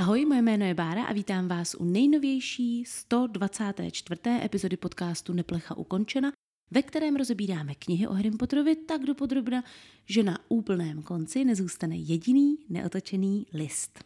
Ahoj, 0.00 0.24
moje 0.24 0.42
jméno 0.42 0.64
je 0.64 0.74
Bára 0.74 1.04
a 1.04 1.12
vítám 1.12 1.48
vás 1.48 1.74
u 1.74 1.84
nejnovější 1.84 2.84
124. 2.84 4.20
epizody 4.44 4.76
podcastu 4.76 5.32
Neplecha 5.32 5.76
ukončena, 5.76 6.32
ve 6.70 6.82
kterém 6.82 7.16
rozebíráme 7.16 7.74
knihy 7.74 8.06
o 8.06 8.12
Harry 8.12 8.30
Potterovi 8.30 8.76
tak 8.76 9.02
dopodrobna, 9.02 9.64
že 10.06 10.22
na 10.22 10.38
úplném 10.48 11.02
konci 11.02 11.44
nezůstane 11.44 11.96
jediný 11.96 12.58
neotočený 12.68 13.46
list. 13.52 14.04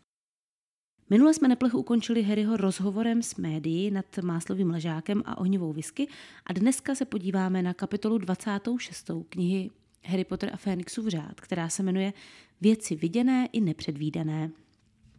Minule 1.11 1.34
jsme 1.34 1.48
Neplechu 1.48 1.79
ukončili 1.79 2.23
Harryho 2.23 2.56
rozhovorem 2.56 3.23
s 3.23 3.37
médií 3.37 3.91
nad 3.91 4.19
Máslovým 4.23 4.70
ležákem 4.70 5.23
a 5.27 5.38
ohnivou 5.38 5.73
whisky 5.73 6.09
a 6.47 6.52
dneska 6.52 6.95
se 6.95 7.05
podíváme 7.05 7.62
na 7.62 7.74
kapitolu 7.74 8.19
26. 8.19 9.11
knihy 9.29 9.70
Harry 10.05 10.24
Potter 10.24 10.51
a 10.52 10.56
Fénixův 10.56 11.06
řád, 11.06 11.41
která 11.41 11.69
se 11.69 11.83
jmenuje 11.83 12.12
Věci 12.61 12.97
viděné 12.97 13.48
i 13.52 13.61
nepředvídané. 13.61 14.51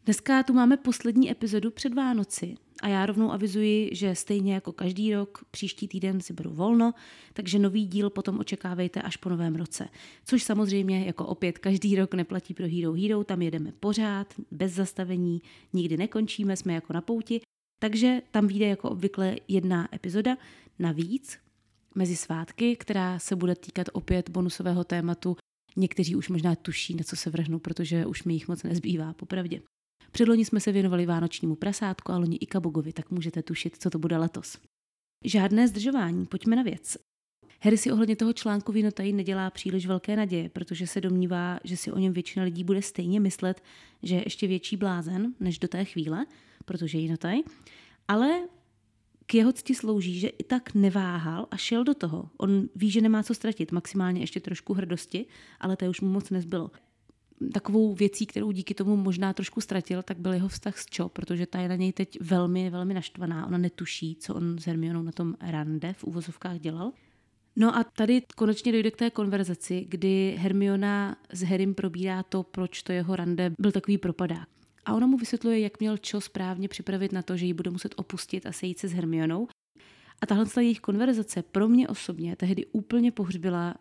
Dneska 0.06 0.44
tu 0.44 0.54
máme 0.54 0.78
poslední 0.78 1.32
epizodu 1.32 1.72
před 1.72 1.94
Vánoci 1.94 2.56
a 2.82 2.88
já 2.88 3.06
rovnou 3.06 3.32
avizuji, 3.32 3.90
že 3.94 4.16
stejně 4.16 4.54
jako 4.54 4.72
každý 4.72 5.14
rok, 5.14 5.46
příští 5.52 5.88
týden 5.88 6.22
si 6.22 6.34
beru 6.34 6.50
volno, 6.54 6.94
takže 7.34 7.60
nový 7.60 7.86
díl 7.86 8.10
potom 8.10 8.40
očekávejte 8.40 9.02
až 9.02 9.18
po 9.18 9.30
novém 9.30 9.56
roce. 9.56 9.90
Což 10.26 10.44
samozřejmě 10.44 11.06
jako 11.06 11.26
opět 11.26 11.58
každý 11.58 11.96
rok 11.96 12.14
neplatí 12.14 12.54
pro 12.54 12.68
Hero 12.68 12.94
Hero, 12.94 13.24
tam 13.24 13.42
jedeme 13.42 13.72
pořád, 13.72 14.34
bez 14.52 14.74
zastavení, 14.74 15.42
nikdy 15.74 15.98
nekončíme, 15.98 16.58
jsme 16.58 16.74
jako 16.74 16.94
na 16.94 17.02
pouti, 17.02 17.42
takže 17.80 18.22
tam 18.32 18.48
vyjde 18.48 18.68
jako 18.68 18.90
obvykle 18.90 19.36
jedna 19.48 19.96
epizoda. 19.96 20.38
Navíc 20.80 21.38
mezi 21.96 22.16
svátky, 22.16 22.76
která 22.76 23.20
se 23.20 23.36
bude 23.36 23.56
týkat 23.56 23.88
opět 23.94 24.30
bonusového 24.30 24.84
tématu. 24.84 25.36
Někteří 25.76 26.16
už 26.16 26.30
možná 26.30 26.56
tuší, 26.56 26.96
na 26.96 27.04
co 27.04 27.16
se 27.16 27.30
vrhnu, 27.30 27.60
protože 27.60 28.06
už 28.06 28.24
mi 28.24 28.34
jich 28.34 28.48
moc 28.48 28.64
nezbývá, 28.64 29.14
popravdě. 29.14 29.62
Předloni 30.16 30.46
jsme 30.46 30.60
se 30.60 30.72
věnovali 30.72 31.06
vánočnímu 31.06 31.56
prasátku 31.56 32.12
a 32.12 32.18
loni 32.18 32.36
i 32.36 32.46
kabogovi, 32.46 32.94
tak 32.94 33.12
můžete 33.12 33.44
tušit, 33.44 33.76
co 33.80 33.90
to 33.90 34.00
bude 34.00 34.18
letos. 34.18 34.58
Žádné 35.26 35.68
zdržování, 35.68 36.26
pojďme 36.26 36.56
na 36.56 36.64
věc. 36.64 36.98
Harry 37.62 37.78
si 37.78 37.92
ohledně 37.92 38.16
toho 38.16 38.34
článku 38.34 38.72
Vinotají 38.72 39.14
nedělá 39.14 39.50
příliš 39.50 39.86
velké 39.86 40.16
naděje, 40.16 40.50
protože 40.50 40.88
se 40.88 41.02
domnívá, 41.02 41.60
že 41.64 41.78
si 41.78 41.92
o 41.92 41.98
něm 41.98 42.14
většina 42.14 42.46
lidí 42.46 42.64
bude 42.64 42.82
stejně 42.82 43.20
myslet, 43.20 43.64
že 44.04 44.16
je 44.16 44.24
ještě 44.26 44.48
větší 44.48 44.78
blázen 44.78 45.34
než 45.40 45.60
do 45.60 45.68
té 45.68 45.86
chvíle, 45.86 46.26
protože 46.66 46.98
Vinotaj. 46.98 47.42
Ale 48.08 48.48
k 49.26 49.34
jeho 49.34 49.54
cti 49.54 49.76
slouží, 49.76 50.20
že 50.20 50.28
i 50.28 50.44
tak 50.44 50.74
neváhal 50.74 51.48
a 51.52 51.58
šel 51.58 51.84
do 51.84 51.94
toho. 51.94 52.30
On 52.38 52.70
ví, 52.76 52.92
že 52.92 53.02
nemá 53.02 53.24
co 53.24 53.34
ztratit, 53.34 53.72
maximálně 53.72 54.22
ještě 54.22 54.40
trošku 54.40 54.74
hrdosti, 54.74 55.26
ale 55.60 55.78
to 55.78 55.86
už 55.86 56.02
mu 56.02 56.10
moc 56.10 56.30
nezbylo. 56.30 56.72
Takovou 57.54 57.94
věcí, 57.94 58.26
kterou 58.26 58.52
díky 58.52 58.74
tomu 58.74 58.98
možná 58.98 59.34
trošku 59.34 59.62
ztratil, 59.62 60.04
tak 60.04 60.20
byl 60.20 60.34
jeho 60.34 60.48
vztah 60.48 60.78
s 60.80 60.86
Cho, 60.96 61.10
protože 61.10 61.46
ta 61.46 61.60
je 61.60 61.70
na 61.70 61.76
něj 61.76 61.94
teď 61.94 62.18
velmi, 62.22 62.70
velmi 62.70 62.94
naštvaná. 62.94 63.48
Ona 63.48 63.58
netuší, 63.58 64.16
co 64.16 64.36
on 64.36 64.60
s 64.60 64.66
Hermionou 64.66 65.02
na 65.02 65.12
tom 65.12 65.36
rande 65.42 65.94
v 65.94 66.04
úvozovkách 66.04 66.60
dělal. 66.60 66.92
No 67.56 67.78
a 67.78 67.84
tady 67.84 68.22
konečně 68.36 68.72
dojde 68.72 68.92
k 68.92 68.98
té 68.98 69.10
konverzaci, 69.10 69.86
kdy 69.90 70.36
Hermiona 70.40 71.18
s 71.34 71.44
Harrym 71.44 71.74
probírá 71.74 72.24
to, 72.24 72.44
proč 72.44 72.84
to 72.84 72.92
jeho 72.92 73.16
rande 73.16 73.52
byl 73.60 73.72
takový 73.72 73.98
propadák. 73.98 74.50
A 74.86 74.94
ona 74.94 75.08
mu 75.08 75.18
vysvětluje, 75.18 75.60
jak 75.60 75.80
měl 75.80 75.98
Cho 76.12 76.22
správně 76.22 76.68
připravit 76.68 77.12
na 77.12 77.22
to, 77.22 77.38
že 77.38 77.46
ji 77.46 77.54
bude 77.54 77.70
muset 77.70 77.94
opustit 77.98 78.46
a 78.46 78.52
sejít 78.52 78.80
se 78.80 78.88
s 78.88 78.94
Hermionou. 78.94 79.48
A 80.22 80.26
tahle 80.26 80.46
jejich 80.58 80.80
konverzace 80.80 81.44
pro 81.44 81.68
mě 81.68 81.88
osobně 81.88 82.36
tehdy 82.36 82.66
úplně 82.66 83.12
pohřbila 83.12 83.76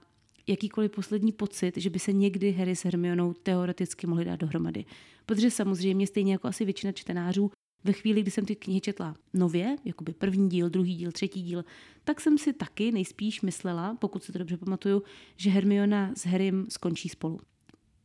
jakýkoliv 0.46 0.90
poslední 0.90 1.32
pocit, 1.32 1.76
že 1.76 1.90
by 1.90 1.98
se 1.98 2.12
někdy 2.12 2.52
Harry 2.52 2.76
s 2.76 2.84
Hermionou 2.84 3.32
teoreticky 3.32 4.06
mohli 4.06 4.24
dát 4.24 4.40
dohromady. 4.40 4.84
Protože 5.26 5.50
samozřejmě 5.50 6.06
stejně 6.06 6.32
jako 6.32 6.48
asi 6.48 6.64
většina 6.64 6.92
čtenářů, 6.92 7.50
ve 7.84 7.92
chvíli, 7.92 8.22
kdy 8.22 8.30
jsem 8.30 8.44
ty 8.44 8.56
knihy 8.56 8.80
četla 8.80 9.16
nově, 9.34 9.76
jako 9.84 10.04
by 10.04 10.12
první 10.12 10.48
díl, 10.48 10.70
druhý 10.70 10.94
díl, 10.96 11.12
třetí 11.12 11.42
díl, 11.42 11.64
tak 12.04 12.20
jsem 12.20 12.38
si 12.38 12.52
taky 12.52 12.92
nejspíš 12.92 13.42
myslela, 13.42 13.96
pokud 14.00 14.22
se 14.24 14.32
to 14.32 14.38
dobře 14.38 14.56
pamatuju, 14.56 15.02
že 15.36 15.50
Hermiona 15.50 16.12
s 16.16 16.26
Harrym 16.26 16.66
skončí 16.68 17.08
spolu. 17.08 17.40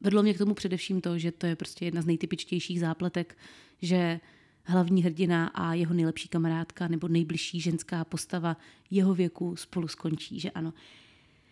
Vedlo 0.02 0.24
mě 0.24 0.34
k 0.34 0.38
tomu 0.38 0.54
především 0.54 1.02
to, 1.02 1.18
že 1.18 1.32
to 1.32 1.46
je 1.46 1.56
prostě 1.56 1.86
jedna 1.86 2.02
z 2.02 2.06
nejtypičtějších 2.06 2.80
zápletek, 2.80 3.38
že 3.82 4.20
hlavní 4.64 5.04
hrdina 5.04 5.48
a 5.48 5.74
jeho 5.74 5.94
nejlepší 5.94 6.28
kamarádka 6.28 6.88
nebo 6.88 7.08
nejbližší 7.08 7.62
ženská 7.62 8.06
postava 8.06 8.58
jeho 8.92 9.14
věku 9.14 9.56
spolu 9.56 9.88
skončí, 9.88 10.40
že 10.40 10.52
ano. 10.52 10.74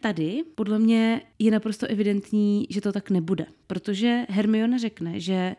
Tady 0.01 0.43
podle 0.55 0.79
mě 0.79 1.21
je 1.39 1.51
naprosto 1.51 1.87
evidentní, 1.87 2.67
že 2.69 2.81
to 2.81 2.91
tak 2.91 3.09
nebude, 3.09 3.45
protože 3.67 4.25
Hermiona 4.29 4.77
řekne, 4.77 5.19
že 5.19 5.55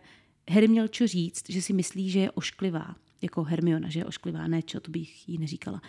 Harry 0.50 0.68
měl 0.68 0.88
čo 0.88 1.06
říct, 1.06 1.50
že 1.50 1.62
si 1.62 1.72
myslí, 1.72 2.10
že 2.10 2.20
je 2.20 2.30
ošklivá, 2.30 2.96
jako 3.22 3.42
Hermiona, 3.42 3.88
že 3.88 4.00
je 4.00 4.04
ošklivá, 4.04 4.46
ne 4.46 4.62
čo, 4.62 4.80
to 4.80 4.90
bych 4.90 5.28
jí 5.28 5.38
neříkala. 5.38 5.82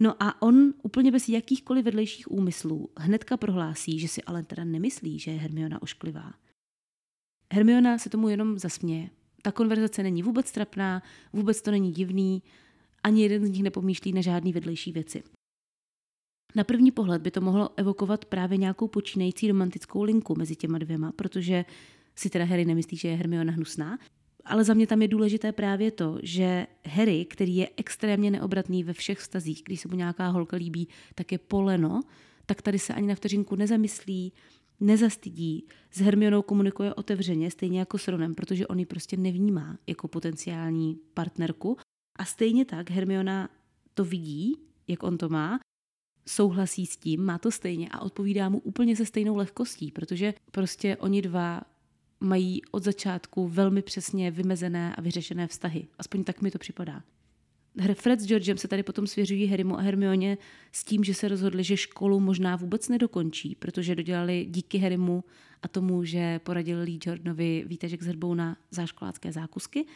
No 0.00 0.22
a 0.22 0.42
on 0.42 0.74
úplně 0.82 1.12
bez 1.12 1.28
jakýchkoliv 1.28 1.84
vedlejších 1.84 2.30
úmyslů 2.30 2.88
hnedka 2.96 3.36
prohlásí, 3.36 3.98
že 3.98 4.08
si 4.08 4.22
ale 4.22 4.42
teda 4.42 4.64
nemyslí, 4.64 5.18
že 5.18 5.30
je 5.30 5.38
Hermiona 5.38 5.82
ošklivá. 5.82 6.34
Hermiona 7.52 7.98
se 7.98 8.10
tomu 8.10 8.28
jenom 8.28 8.58
zasměje. 8.58 9.10
Ta 9.42 9.52
konverzace 9.52 10.02
není 10.02 10.22
vůbec 10.22 10.52
trapná, 10.52 11.02
vůbec 11.32 11.62
to 11.62 11.70
není 11.70 11.92
divný, 11.92 12.42
ani 13.02 13.22
jeden 13.22 13.46
z 13.46 13.50
nich 13.50 13.62
nepomýšlí 13.62 14.12
na 14.12 14.20
žádný 14.20 14.52
vedlejší 14.52 14.92
věci. 14.92 15.22
Na 16.54 16.64
první 16.64 16.90
pohled 16.90 17.22
by 17.22 17.30
to 17.30 17.40
mohlo 17.40 17.70
evokovat 17.76 18.24
právě 18.24 18.58
nějakou 18.58 18.88
počínající 18.88 19.48
romantickou 19.48 20.02
linku 20.02 20.34
mezi 20.34 20.56
těma 20.56 20.78
dvěma, 20.78 21.12
protože 21.12 21.64
si 22.16 22.30
teda 22.30 22.44
Harry 22.44 22.64
nemyslí, 22.64 22.96
že 22.96 23.08
je 23.08 23.16
Hermiona 23.16 23.52
hnusná, 23.52 23.98
ale 24.44 24.64
za 24.64 24.74
mě 24.74 24.86
tam 24.86 25.02
je 25.02 25.08
důležité 25.08 25.52
právě 25.52 25.90
to, 25.90 26.18
že 26.22 26.66
Harry, 26.86 27.24
který 27.24 27.56
je 27.56 27.68
extrémně 27.76 28.30
neobratný 28.30 28.84
ve 28.84 28.92
všech 28.92 29.18
vztazích, 29.18 29.62
když 29.64 29.80
se 29.80 29.88
mu 29.88 29.96
nějaká 29.96 30.28
holka 30.28 30.56
líbí, 30.56 30.88
tak 31.14 31.32
je 31.32 31.38
poleno, 31.38 32.00
tak 32.46 32.62
tady 32.62 32.78
se 32.78 32.94
ani 32.94 33.06
na 33.06 33.14
vteřinku 33.14 33.56
nezamyslí, 33.56 34.32
nezastydí, 34.80 35.64
s 35.90 36.00
Hermionou 36.00 36.42
komunikuje 36.42 36.94
otevřeně, 36.94 37.50
stejně 37.50 37.78
jako 37.78 37.98
s 37.98 38.08
Ronem, 38.08 38.34
protože 38.34 38.66
on 38.66 38.78
ji 38.78 38.86
prostě 38.86 39.16
nevnímá 39.16 39.78
jako 39.86 40.08
potenciální 40.08 40.98
partnerku. 41.14 41.76
A 42.18 42.24
stejně 42.24 42.64
tak 42.64 42.90
Hermiona 42.90 43.48
to 43.94 44.04
vidí, 44.04 44.56
jak 44.88 45.02
on 45.02 45.18
to 45.18 45.28
má, 45.28 45.60
souhlasí 46.28 46.86
s 46.86 46.96
tím, 46.96 47.24
má 47.24 47.38
to 47.38 47.50
stejně 47.50 47.88
a 47.88 48.00
odpovídá 48.00 48.48
mu 48.48 48.58
úplně 48.58 48.96
se 48.96 49.06
stejnou 49.06 49.36
lehkostí, 49.36 49.92
protože 49.92 50.34
prostě 50.50 50.96
oni 50.96 51.22
dva 51.22 51.60
mají 52.20 52.62
od 52.70 52.84
začátku 52.84 53.48
velmi 53.48 53.82
přesně 53.82 54.30
vymezené 54.30 54.96
a 54.96 55.00
vyřešené 55.00 55.46
vztahy. 55.46 55.86
Aspoň 55.98 56.24
tak 56.24 56.42
mi 56.42 56.50
to 56.50 56.58
připadá. 56.58 57.02
Fred 57.94 58.20
s 58.20 58.26
Georgem 58.26 58.58
se 58.58 58.68
tady 58.68 58.82
potom 58.82 59.06
svěřují 59.06 59.46
Harrymu 59.46 59.78
a 59.78 59.82
Hermioně 59.82 60.38
s 60.72 60.84
tím, 60.84 61.04
že 61.04 61.14
se 61.14 61.28
rozhodli, 61.28 61.64
že 61.64 61.76
školu 61.76 62.20
možná 62.20 62.56
vůbec 62.56 62.88
nedokončí, 62.88 63.54
protože 63.54 63.94
dodělali 63.94 64.46
díky 64.50 64.78
Harrymu 64.78 65.24
a 65.62 65.68
tomu, 65.68 66.04
že 66.04 66.38
poradil 66.38 66.80
Lee 66.80 66.98
Jordanovi 67.06 67.64
výtažek 67.66 68.02
z 68.02 68.06
hrbou 68.06 68.34
na 68.34 68.56
záškolácké 68.70 69.32
zákusky. 69.32 69.86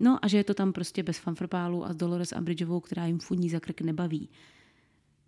No 0.00 0.18
a 0.22 0.28
že 0.28 0.36
je 0.36 0.44
to 0.44 0.54
tam 0.54 0.72
prostě 0.72 1.02
bez 1.02 1.18
fanfrpálu 1.18 1.84
a 1.84 1.92
s 1.92 1.96
Dolores 1.96 2.32
Umbridgeovou, 2.38 2.80
která 2.80 3.06
jim 3.06 3.18
funí 3.18 3.50
za 3.50 3.60
krk 3.60 3.80
nebaví. 3.80 4.28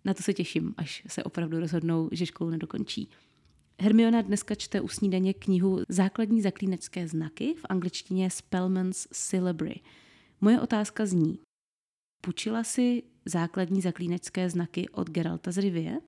Na 0.05 0.13
to 0.13 0.23
se 0.23 0.33
těším, 0.33 0.73
až 0.77 1.03
se 1.07 1.23
opravdu 1.23 1.59
rozhodnou, 1.59 2.09
že 2.11 2.25
školu 2.25 2.49
nedokončí. 2.49 3.09
Hermiona 3.81 4.21
dneska 4.21 4.55
čte 4.55 4.81
u 4.81 4.87
snídaně 4.87 5.33
knihu 5.33 5.79
Základní 5.89 6.41
zaklínačské 6.41 7.07
znaky 7.07 7.53
v 7.53 7.65
angličtině 7.69 8.29
Spellman's 8.29 9.07
Syllabary. 9.11 9.81
Moje 10.41 10.61
otázka 10.61 11.05
zní, 11.05 11.39
půjčila 12.21 12.63
si 12.63 13.03
základní 13.25 13.81
zaklínačské 13.81 14.49
znaky 14.49 14.89
od 14.89 15.09
Geralta 15.09 15.51
z 15.51 15.57
Rivie? 15.57 15.99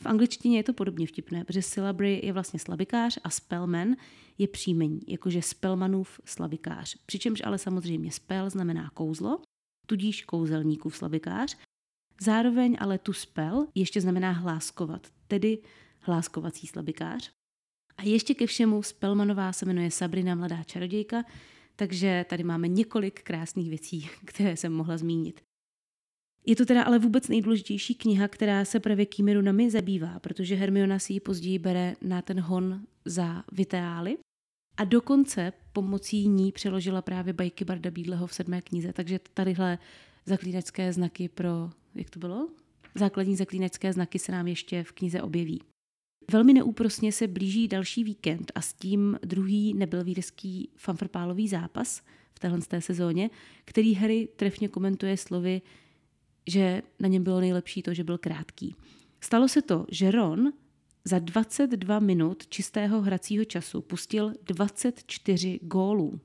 V 0.00 0.06
angličtině 0.06 0.56
je 0.56 0.62
to 0.62 0.72
podobně 0.72 1.06
vtipné, 1.06 1.44
protože 1.44 1.62
syllabary 1.62 2.20
je 2.24 2.32
vlastně 2.32 2.58
slabikář 2.60 3.18
a 3.24 3.30
spellman 3.30 3.96
je 4.38 4.48
příjmení, 4.48 5.00
jakože 5.06 5.42
spellmanův 5.42 6.20
slabikář. 6.24 6.96
Přičemž 7.06 7.42
ale 7.44 7.58
samozřejmě 7.58 8.12
spell 8.12 8.50
znamená 8.50 8.90
kouzlo, 8.90 9.40
tudíž 9.86 10.24
kouzelníkův 10.24 10.96
slabikář. 10.96 11.56
Zároveň 12.20 12.76
ale 12.80 12.98
tu 12.98 13.12
spell 13.12 13.66
ještě 13.74 14.00
znamená 14.00 14.30
hláskovat, 14.30 15.06
tedy 15.28 15.58
hláskovací 16.00 16.66
slabikář. 16.66 17.30
A 17.96 18.02
ještě 18.02 18.34
ke 18.34 18.46
všemu 18.46 18.82
Spellmanová 18.82 19.52
se 19.52 19.66
jmenuje 19.66 19.90
Sabrina 19.90 20.34
Mladá 20.34 20.62
čarodějka, 20.62 21.24
takže 21.76 22.24
tady 22.28 22.44
máme 22.44 22.68
několik 22.68 23.22
krásných 23.22 23.68
věcí, 23.68 24.08
které 24.24 24.56
jsem 24.56 24.72
mohla 24.72 24.98
zmínit. 24.98 25.40
Je 26.46 26.56
to 26.56 26.66
teda 26.66 26.82
ale 26.82 26.98
vůbec 26.98 27.28
nejdůležitější 27.28 27.94
kniha, 27.94 28.28
která 28.28 28.64
se 28.64 28.80
právě 28.80 29.06
kými 29.06 29.34
runami 29.34 29.70
zabývá, 29.70 30.18
protože 30.18 30.54
Hermiona 30.54 30.98
si 30.98 31.12
ji 31.12 31.20
později 31.20 31.58
bere 31.58 31.94
na 32.02 32.22
ten 32.22 32.40
hon 32.40 32.86
za 33.04 33.44
Viteály 33.52 34.18
a 34.76 34.84
dokonce 34.84 35.52
pomocí 35.72 36.28
ní 36.28 36.52
přeložila 36.52 37.02
právě 37.02 37.32
bajky 37.32 37.64
Barda 37.64 37.90
Bídleho 37.90 38.26
v 38.26 38.34
sedmé 38.34 38.62
knize, 38.62 38.92
takže 38.92 39.20
tadyhle 39.34 39.78
zaklínecké 40.26 40.92
znaky 40.92 41.28
pro, 41.28 41.70
jak 41.94 42.10
to 42.10 42.18
bylo? 42.18 42.48
Základní 42.94 43.36
zaklínecké 43.36 43.92
znaky 43.92 44.18
se 44.18 44.32
nám 44.32 44.46
ještě 44.46 44.84
v 44.84 44.92
knize 44.92 45.22
objeví. 45.22 45.62
Velmi 46.30 46.52
neúprosně 46.52 47.12
se 47.12 47.28
blíží 47.28 47.68
další 47.68 48.04
víkend 48.04 48.52
a 48.54 48.60
s 48.60 48.72
tím 48.72 49.18
druhý 49.22 49.74
nebelvírský 49.74 50.70
fanfrpálový 50.76 51.48
zápas 51.48 52.02
v 52.34 52.38
téhle 52.38 52.58
té 52.58 52.80
sezóně, 52.80 53.30
který 53.64 53.94
Harry 53.94 54.28
trefně 54.36 54.68
komentuje 54.68 55.16
slovy, 55.16 55.62
že 56.46 56.82
na 57.00 57.08
něm 57.08 57.24
bylo 57.24 57.40
nejlepší 57.40 57.82
to, 57.82 57.94
že 57.94 58.04
byl 58.04 58.18
krátký. 58.18 58.76
Stalo 59.20 59.48
se 59.48 59.62
to, 59.62 59.86
že 59.90 60.10
Ron 60.10 60.52
za 61.04 61.18
22 61.18 61.98
minut 61.98 62.46
čistého 62.46 63.00
hracího 63.00 63.44
času 63.44 63.82
pustil 63.82 64.32
24 64.42 65.60
gólů. 65.62 66.20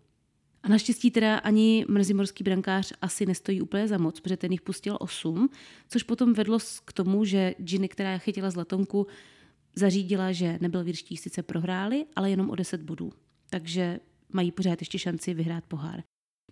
A 0.63 0.69
naštěstí 0.69 1.11
teda 1.11 1.37
ani 1.37 1.85
mrzimorský 1.87 2.43
brankář 2.43 2.93
asi 3.01 3.25
nestojí 3.25 3.61
úplně 3.61 3.87
za 3.87 3.97
moc, 3.97 4.19
protože 4.19 4.37
ten 4.37 4.51
jich 4.51 4.61
pustil 4.61 4.97
8, 4.99 5.49
což 5.89 6.03
potom 6.03 6.33
vedlo 6.33 6.59
k 6.85 6.93
tomu, 6.93 7.25
že 7.25 7.55
Ginny, 7.59 7.89
která 7.89 8.17
chytila 8.17 8.51
zlatonku, 8.51 9.07
zařídila, 9.75 10.31
že 10.31 10.57
nebyl 10.61 10.83
výrští 10.83 11.17
sice 11.17 11.43
prohráli, 11.43 12.05
ale 12.15 12.29
jenom 12.29 12.49
o 12.49 12.55
10 12.55 12.81
bodů. 12.81 13.11
Takže 13.49 13.99
mají 14.29 14.51
pořád 14.51 14.81
ještě 14.81 14.99
šanci 14.99 15.33
vyhrát 15.33 15.65
pohár. 15.65 16.03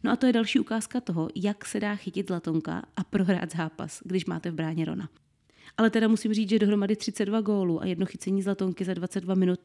No 0.04 0.12
a 0.12 0.15
to 0.15 0.25
je 0.25 0.33
další 0.33 0.60
ukázka 0.60 1.01
toho, 1.01 1.30
jak 1.36 1.65
se 1.65 1.80
dá 1.80 1.95
chytit 1.95 2.27
zlatonka 2.27 2.83
a 2.95 3.03
prohrát 3.03 3.51
zápas, 3.51 4.01
když 4.06 4.25
máte 4.25 4.51
v 4.51 4.53
bráně 4.53 4.86
Rona. 4.86 5.10
Ale 5.77 5.89
teda 5.89 6.07
musím 6.07 6.33
říct, 6.33 6.50
že 6.50 6.60
dohromady 6.60 6.95
32 6.95 7.42
gólů 7.42 7.81
a 7.81 7.86
jedno 7.86 8.06
chycení 8.06 8.42
zlatonky 8.42 8.86
za 8.86 8.94
22 8.94 9.36
minut, 9.36 9.60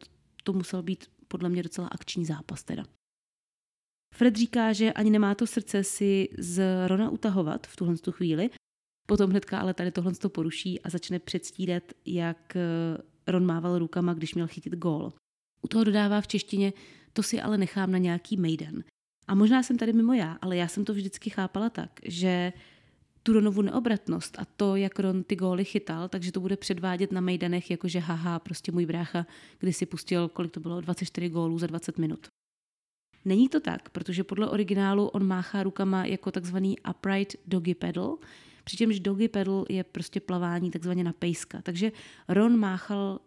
to 0.44 0.52
musel 0.52 0.82
být 0.82 1.04
podle 1.28 1.48
mě 1.48 1.62
docela 1.62 1.88
akční 1.88 2.24
zápas 2.24 2.64
teda. 2.64 2.84
Fred 4.12 4.36
říká, 4.36 4.72
že 4.72 4.92
ani 4.92 5.10
nemá 5.10 5.34
to 5.34 5.46
srdce 5.46 5.84
si 5.84 6.28
z 6.38 6.62
Rona 6.86 7.10
utahovat 7.10 7.66
v 7.66 7.76
tuhle 7.76 7.96
tu 7.96 8.12
chvíli, 8.12 8.50
potom 9.06 9.30
hnedka 9.30 9.58
ale 9.58 9.74
tady 9.74 9.90
tohle 9.90 10.12
to 10.12 10.28
poruší 10.28 10.80
a 10.80 10.90
začne 10.90 11.18
předstírat, 11.18 11.82
jak 12.06 12.56
eh, 12.56 12.62
Ron 13.26 13.46
mával 13.46 13.78
rukama, 13.78 14.14
když 14.14 14.34
měl 14.34 14.46
chytit 14.46 14.74
gól. 14.74 15.12
U 15.62 15.68
toho 15.68 15.84
dodává 15.84 16.20
v 16.20 16.26
češtině, 16.26 16.72
to 17.12 17.22
si 17.22 17.40
ale 17.40 17.58
nechám 17.58 17.90
na 17.90 17.98
nějaký 17.98 18.36
mejden. 18.36 18.84
A 19.28 19.34
možná 19.34 19.62
jsem 19.62 19.78
tady 19.78 19.92
mimo 19.92 20.12
já, 20.12 20.38
ale 20.40 20.56
já 20.56 20.68
jsem 20.68 20.84
to 20.84 20.94
vždycky 20.94 21.30
chápala 21.30 21.70
tak, 21.70 22.00
že 22.04 22.52
tu 23.22 23.32
Ronovu 23.32 23.62
neobratnost 23.62 24.38
a 24.38 24.44
to, 24.44 24.76
jak 24.76 24.98
Ron 24.98 25.24
ty 25.24 25.36
góly 25.36 25.64
chytal, 25.64 26.08
takže 26.08 26.32
to 26.32 26.40
bude 26.40 26.56
předvádět 26.56 27.12
na 27.12 27.20
mejdanech, 27.20 27.70
jakože 27.70 27.98
haha, 27.98 28.38
prostě 28.38 28.72
můj 28.72 28.86
brácha, 28.86 29.26
kdy 29.58 29.72
si 29.72 29.86
pustil, 29.86 30.28
kolik 30.28 30.52
to 30.52 30.60
bylo, 30.60 30.80
24 30.80 31.28
gólů 31.28 31.58
za 31.58 31.66
20 31.66 31.98
minut. 31.98 32.26
Není 33.24 33.48
to 33.48 33.60
tak, 33.60 33.90
protože 33.90 34.24
podle 34.24 34.50
originálu 34.50 35.08
on 35.08 35.26
máchá 35.26 35.62
rukama 35.62 36.04
jako 36.04 36.30
takzvaný 36.30 36.76
upright 36.90 37.36
doggy 37.46 37.74
pedal, 37.74 38.18
přičemž 38.64 39.00
doggy 39.00 39.28
pedal 39.28 39.64
je 39.68 39.84
prostě 39.84 40.20
plavání 40.20 40.70
takzvaně 40.70 41.04
na 41.04 41.12
pejska. 41.12 41.62
Takže 41.62 41.92
Ron 42.28 42.56
máchal 42.56 43.20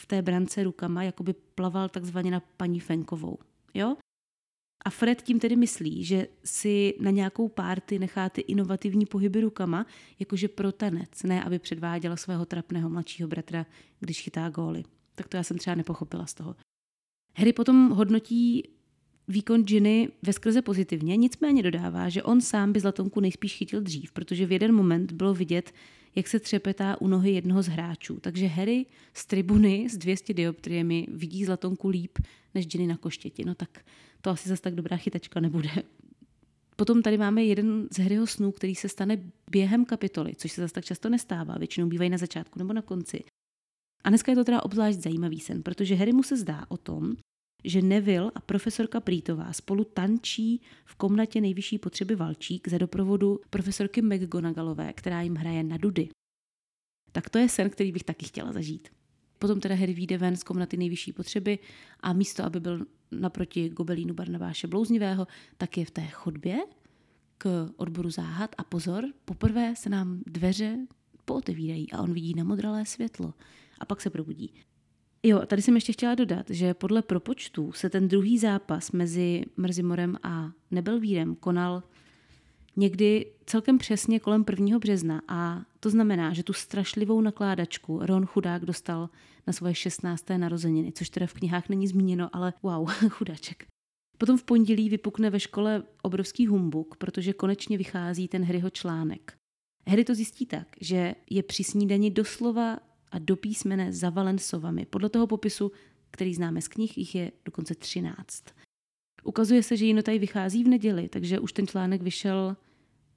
v 0.00 0.06
té 0.06 0.22
brance 0.22 0.64
rukama, 0.64 1.02
jako 1.02 1.22
by 1.22 1.32
plaval 1.32 1.88
takzvaně 1.88 2.30
na 2.30 2.40
paní 2.56 2.80
Fenkovou. 2.80 3.38
Jo? 3.74 3.96
A 4.84 4.90
Fred 4.90 5.22
tím 5.22 5.40
tedy 5.40 5.56
myslí, 5.56 6.04
že 6.04 6.28
si 6.44 6.94
na 7.00 7.10
nějakou 7.10 7.48
párty 7.48 7.98
nechá 7.98 8.28
ty 8.28 8.40
inovativní 8.40 9.06
pohyby 9.06 9.40
rukama, 9.40 9.86
jakože 10.18 10.48
pro 10.48 10.72
tanec, 10.72 11.22
ne 11.22 11.44
aby 11.44 11.58
předváděla 11.58 12.16
svého 12.16 12.46
trapného 12.46 12.90
mladšího 12.90 13.28
bratra, 13.28 13.66
když 14.00 14.20
chytá 14.22 14.48
góly. 14.48 14.82
Tak 15.14 15.28
to 15.28 15.36
já 15.36 15.42
jsem 15.42 15.58
třeba 15.58 15.76
nepochopila 15.76 16.26
z 16.26 16.34
toho. 16.34 16.56
Harry 17.36 17.52
potom 17.52 17.90
hodnotí 17.90 18.68
výkon 19.30 19.62
Ginny 19.62 20.08
ve 20.22 20.32
skrze 20.32 20.62
pozitivně, 20.62 21.16
nicméně 21.16 21.62
dodává, 21.62 22.08
že 22.08 22.22
on 22.22 22.40
sám 22.40 22.72
by 22.72 22.80
Zlatonku 22.80 23.20
nejspíš 23.20 23.56
chytil 23.56 23.80
dřív, 23.80 24.12
protože 24.12 24.46
v 24.46 24.52
jeden 24.52 24.74
moment 24.74 25.12
bylo 25.12 25.34
vidět, 25.34 25.72
jak 26.16 26.28
se 26.28 26.40
třepetá 26.40 27.00
u 27.00 27.08
nohy 27.08 27.30
jednoho 27.30 27.62
z 27.62 27.66
hráčů. 27.66 28.20
Takže 28.20 28.46
Harry 28.46 28.86
z 29.14 29.26
tribuny 29.26 29.88
s 29.90 29.96
200 29.96 30.34
dioptriemi 30.34 31.06
vidí 31.10 31.44
Zlatonku 31.44 31.88
líp 31.88 32.18
než 32.54 32.66
Ginny 32.66 32.86
na 32.86 32.96
koštěti. 32.96 33.44
No 33.44 33.54
tak 33.54 33.84
to 34.20 34.30
asi 34.30 34.48
zase 34.48 34.62
tak 34.62 34.74
dobrá 34.74 34.96
chytačka 34.96 35.40
nebude. 35.40 35.70
Potom 36.76 37.02
tady 37.02 37.18
máme 37.18 37.44
jeden 37.44 37.88
z 37.90 37.98
Harryho 37.98 38.26
snů, 38.26 38.52
který 38.52 38.74
se 38.74 38.88
stane 38.88 39.18
během 39.50 39.84
kapitoly, 39.84 40.32
což 40.36 40.52
se 40.52 40.60
zase 40.60 40.74
tak 40.74 40.84
často 40.84 41.08
nestává, 41.08 41.58
většinou 41.58 41.88
bývají 41.88 42.10
na 42.10 42.18
začátku 42.18 42.58
nebo 42.58 42.72
na 42.72 42.82
konci. 42.82 43.24
A 44.04 44.08
dneska 44.08 44.32
je 44.32 44.36
to 44.36 44.44
teda 44.44 44.62
obzvlášť 44.62 44.98
zajímavý 44.98 45.40
sen, 45.40 45.62
protože 45.62 45.94
Harry 45.94 46.12
mu 46.12 46.22
se 46.22 46.36
zdá 46.36 46.66
o 46.68 46.76
tom, 46.76 47.16
že 47.64 47.82
Neville 47.82 48.30
a 48.34 48.40
profesorka 48.40 49.00
Prítová 49.00 49.52
spolu 49.52 49.84
tančí 49.84 50.60
v 50.84 50.94
komnatě 50.94 51.40
nejvyšší 51.40 51.78
potřeby 51.78 52.16
Valčík 52.16 52.68
za 52.68 52.78
doprovodu 52.78 53.40
profesorky 53.50 54.02
McGonagallové, 54.02 54.92
která 54.92 55.22
jim 55.22 55.34
hraje 55.34 55.62
na 55.62 55.76
dudy. 55.76 56.08
Tak 57.12 57.30
to 57.30 57.38
je 57.38 57.48
sen, 57.48 57.70
který 57.70 57.92
bych 57.92 58.04
taky 58.04 58.26
chtěla 58.26 58.52
zažít. 58.52 58.88
Potom 59.38 59.60
teda 59.60 59.74
Harry 59.74 59.94
vyjde 59.94 60.18
ven 60.18 60.36
z 60.36 60.42
komnaty 60.42 60.76
nejvyšší 60.76 61.12
potřeby 61.12 61.58
a 62.00 62.12
místo, 62.12 62.44
aby 62.44 62.60
byl 62.60 62.86
naproti 63.10 63.68
gobelínu 63.68 64.14
Barnabáše 64.14 64.66
Blouznivého, 64.66 65.26
tak 65.58 65.78
je 65.78 65.84
v 65.84 65.90
té 65.90 66.06
chodbě 66.06 66.58
k 67.38 67.70
odboru 67.76 68.10
záhad 68.10 68.54
a 68.58 68.64
pozor, 68.64 69.04
poprvé 69.24 69.76
se 69.76 69.88
nám 69.88 70.22
dveře 70.26 70.78
pootevírají 71.24 71.92
a 71.92 72.02
on 72.02 72.12
vidí 72.12 72.34
namodralé 72.34 72.86
světlo 72.86 73.34
a 73.78 73.84
pak 73.84 74.00
se 74.00 74.10
probudí. 74.10 74.54
Jo, 75.22 75.46
tady 75.46 75.62
jsem 75.62 75.74
ještě 75.74 75.92
chtěla 75.92 76.14
dodat, 76.14 76.50
že 76.50 76.74
podle 76.74 77.02
propočtů 77.02 77.72
se 77.72 77.90
ten 77.90 78.08
druhý 78.08 78.38
zápas 78.38 78.92
mezi 78.92 79.44
Mrzimorem 79.56 80.16
a 80.22 80.50
Nebelvírem 80.70 81.34
konal 81.34 81.82
někdy 82.76 83.26
celkem 83.46 83.78
přesně 83.78 84.20
kolem 84.20 84.44
1. 84.50 84.78
března 84.78 85.22
a 85.28 85.62
to 85.80 85.90
znamená, 85.90 86.32
že 86.32 86.42
tu 86.42 86.52
strašlivou 86.52 87.20
nakládačku 87.20 87.98
Ron 88.02 88.26
Chudák 88.26 88.64
dostal 88.64 89.10
na 89.46 89.52
svoje 89.52 89.74
16. 89.74 90.24
narozeniny, 90.36 90.92
což 90.92 91.10
teda 91.10 91.26
v 91.26 91.32
knihách 91.32 91.68
není 91.68 91.88
zmíněno, 91.88 92.28
ale 92.32 92.52
wow, 92.62 92.90
chudáček. 93.08 93.66
Potom 94.18 94.38
v 94.38 94.44
pondělí 94.44 94.88
vypukne 94.88 95.30
ve 95.30 95.40
škole 95.40 95.82
obrovský 96.02 96.46
humbuk, 96.46 96.96
protože 96.96 97.32
konečně 97.32 97.78
vychází 97.78 98.28
ten 98.28 98.44
Harryho 98.44 98.70
článek. 98.70 99.32
Harry 99.88 100.04
to 100.04 100.14
zjistí 100.14 100.46
tak, 100.46 100.68
že 100.80 101.14
je 101.30 101.42
při 101.42 101.64
snídani 101.64 102.10
doslova 102.10 102.78
a 103.10 103.18
do 103.18 103.36
písmene 103.36 103.92
zavalen 103.92 104.38
sovami. 104.38 104.86
Podle 104.86 105.08
toho 105.08 105.26
popisu, 105.26 105.72
který 106.10 106.34
známe 106.34 106.62
z 106.62 106.68
knih, 106.68 106.98
jich 106.98 107.14
je 107.14 107.32
dokonce 107.44 107.74
13. 107.74 108.44
Ukazuje 109.24 109.62
se, 109.62 109.76
že 109.76 109.86
Jinotaj 109.86 110.18
vychází 110.18 110.64
v 110.64 110.68
neděli, 110.68 111.08
takže 111.08 111.38
už 111.38 111.52
ten 111.52 111.66
článek 111.66 112.02
vyšel 112.02 112.56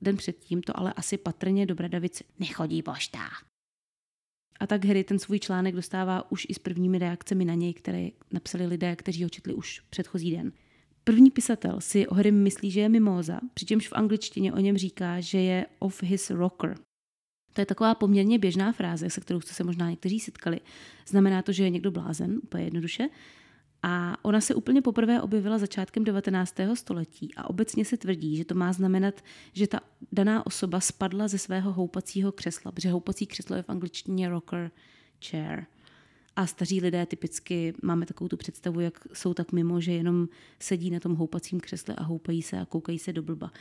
den 0.02 0.18
předtím, 0.18 0.62
to 0.62 0.80
ale 0.80 0.94
asi 0.94 1.18
patrně 1.18 1.66
do 1.66 1.76
Bradavic 1.76 2.24
nechodí 2.40 2.82
pošta. 2.82 3.20
A 4.60 4.68
tak 4.68 4.86
Harry 4.86 5.04
ten 5.04 5.20
svůj 5.20 5.40
článek 5.40 5.76
dostává 5.76 6.32
už 6.32 6.46
i 6.50 6.54
s 6.54 6.60
prvními 6.60 7.00
reakcemi 7.00 7.46
na 7.46 7.54
něj, 7.54 7.74
které 7.74 8.10
napsali 8.32 8.66
lidé, 8.66 8.96
kteří 8.96 9.24
ho 9.24 9.30
četli 9.30 9.54
už 9.54 9.80
předchozí 9.90 10.32
den. 10.32 10.52
První 11.04 11.32
pisatel 11.32 11.82
si 11.82 12.08
o 12.08 12.14
Harry 12.14 12.32
myslí, 12.32 12.72
že 12.72 12.80
je 12.80 12.90
mimóza, 12.90 13.40
přičemž 13.54 13.88
v 13.88 13.94
angličtině 13.94 14.54
o 14.54 14.60
něm 14.60 14.78
říká, 14.78 15.20
že 15.20 15.40
je 15.40 15.66
of 15.80 16.04
his 16.04 16.30
rocker, 16.30 16.76
to 17.54 17.62
je 17.62 17.66
taková 17.66 17.96
poměrně 17.96 18.40
běžná 18.40 18.72
fráze, 18.72 19.10
se 19.10 19.22
kterou 19.22 19.42
jste 19.42 19.54
se 19.54 19.64
možná 19.64 19.90
někteří 19.90 20.20
setkali. 20.20 20.60
Znamená 21.08 21.42
to, 21.42 21.52
že 21.52 21.64
je 21.64 21.70
někdo 21.70 21.92
blázen, 21.92 22.40
úplně 22.44 22.64
jednoduše. 22.64 23.10
A 23.84 24.18
ona 24.22 24.42
se 24.42 24.56
úplně 24.56 24.82
poprvé 24.82 25.22
objevila 25.22 25.58
začátkem 25.58 26.04
19. 26.04 26.56
století 26.74 27.30
a 27.36 27.50
obecně 27.50 27.86
se 27.86 27.98
tvrdí, 27.98 28.38
že 28.38 28.46
to 28.46 28.56
má 28.56 28.74
znamenat, 28.74 29.24
že 29.54 29.68
ta 29.68 29.80
daná 30.12 30.46
osoba 30.46 30.80
spadla 30.80 31.28
ze 31.28 31.38
svého 31.38 31.74
houpacího 31.74 32.32
křesla, 32.32 32.72
protože 32.72 32.92
houpací 32.92 33.26
křeslo 33.26 33.56
je 33.56 33.64
v 33.64 33.70
angličtině 33.70 34.30
rocker 34.30 34.72
chair. 35.30 35.66
A 36.36 36.48
staří 36.48 36.82
lidé 36.82 37.06
typicky 37.06 37.74
máme 37.82 38.06
takovou 38.06 38.28
tu 38.28 38.38
představu, 38.38 38.80
jak 38.80 39.08
jsou 39.14 39.34
tak 39.34 39.52
mimo, 39.52 39.82
že 39.82 39.92
jenom 39.92 40.28
sedí 40.60 40.90
na 40.90 41.00
tom 41.00 41.16
houpacím 41.16 41.60
křesle 41.60 41.96
a 41.96 42.04
houpají 42.04 42.42
se 42.42 42.60
a 42.60 42.66
koukají 42.66 43.00
se 43.00 43.14
do 43.14 43.24
blba. 43.24 43.52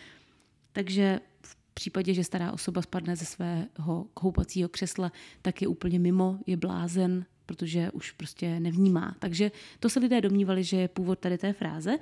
Takže 0.73 1.21
v 1.43 1.62
v 1.73 1.75
případě, 1.75 2.15
že 2.15 2.25
stará 2.25 2.53
osoba 2.53 2.83
spadne 2.83 3.17
ze 3.17 3.25
svého 3.25 4.07
koupacího 4.15 4.69
křesla, 4.69 5.13
tak 5.43 5.63
je 5.63 5.69
úplně 5.69 5.99
mimo, 5.99 6.39
je 6.47 6.57
blázen, 6.57 7.25
protože 7.47 7.91
už 7.91 8.11
prostě 8.11 8.61
nevnímá. 8.61 9.17
Takže 9.19 9.51
to 9.81 9.89
se 9.89 10.01
lidé 10.01 10.21
domnívali, 10.21 10.65
že 10.65 10.77
je 10.77 10.89
původ 10.89 11.19
tady 11.19 11.39
té 11.39 11.53
fráze. 11.53 11.99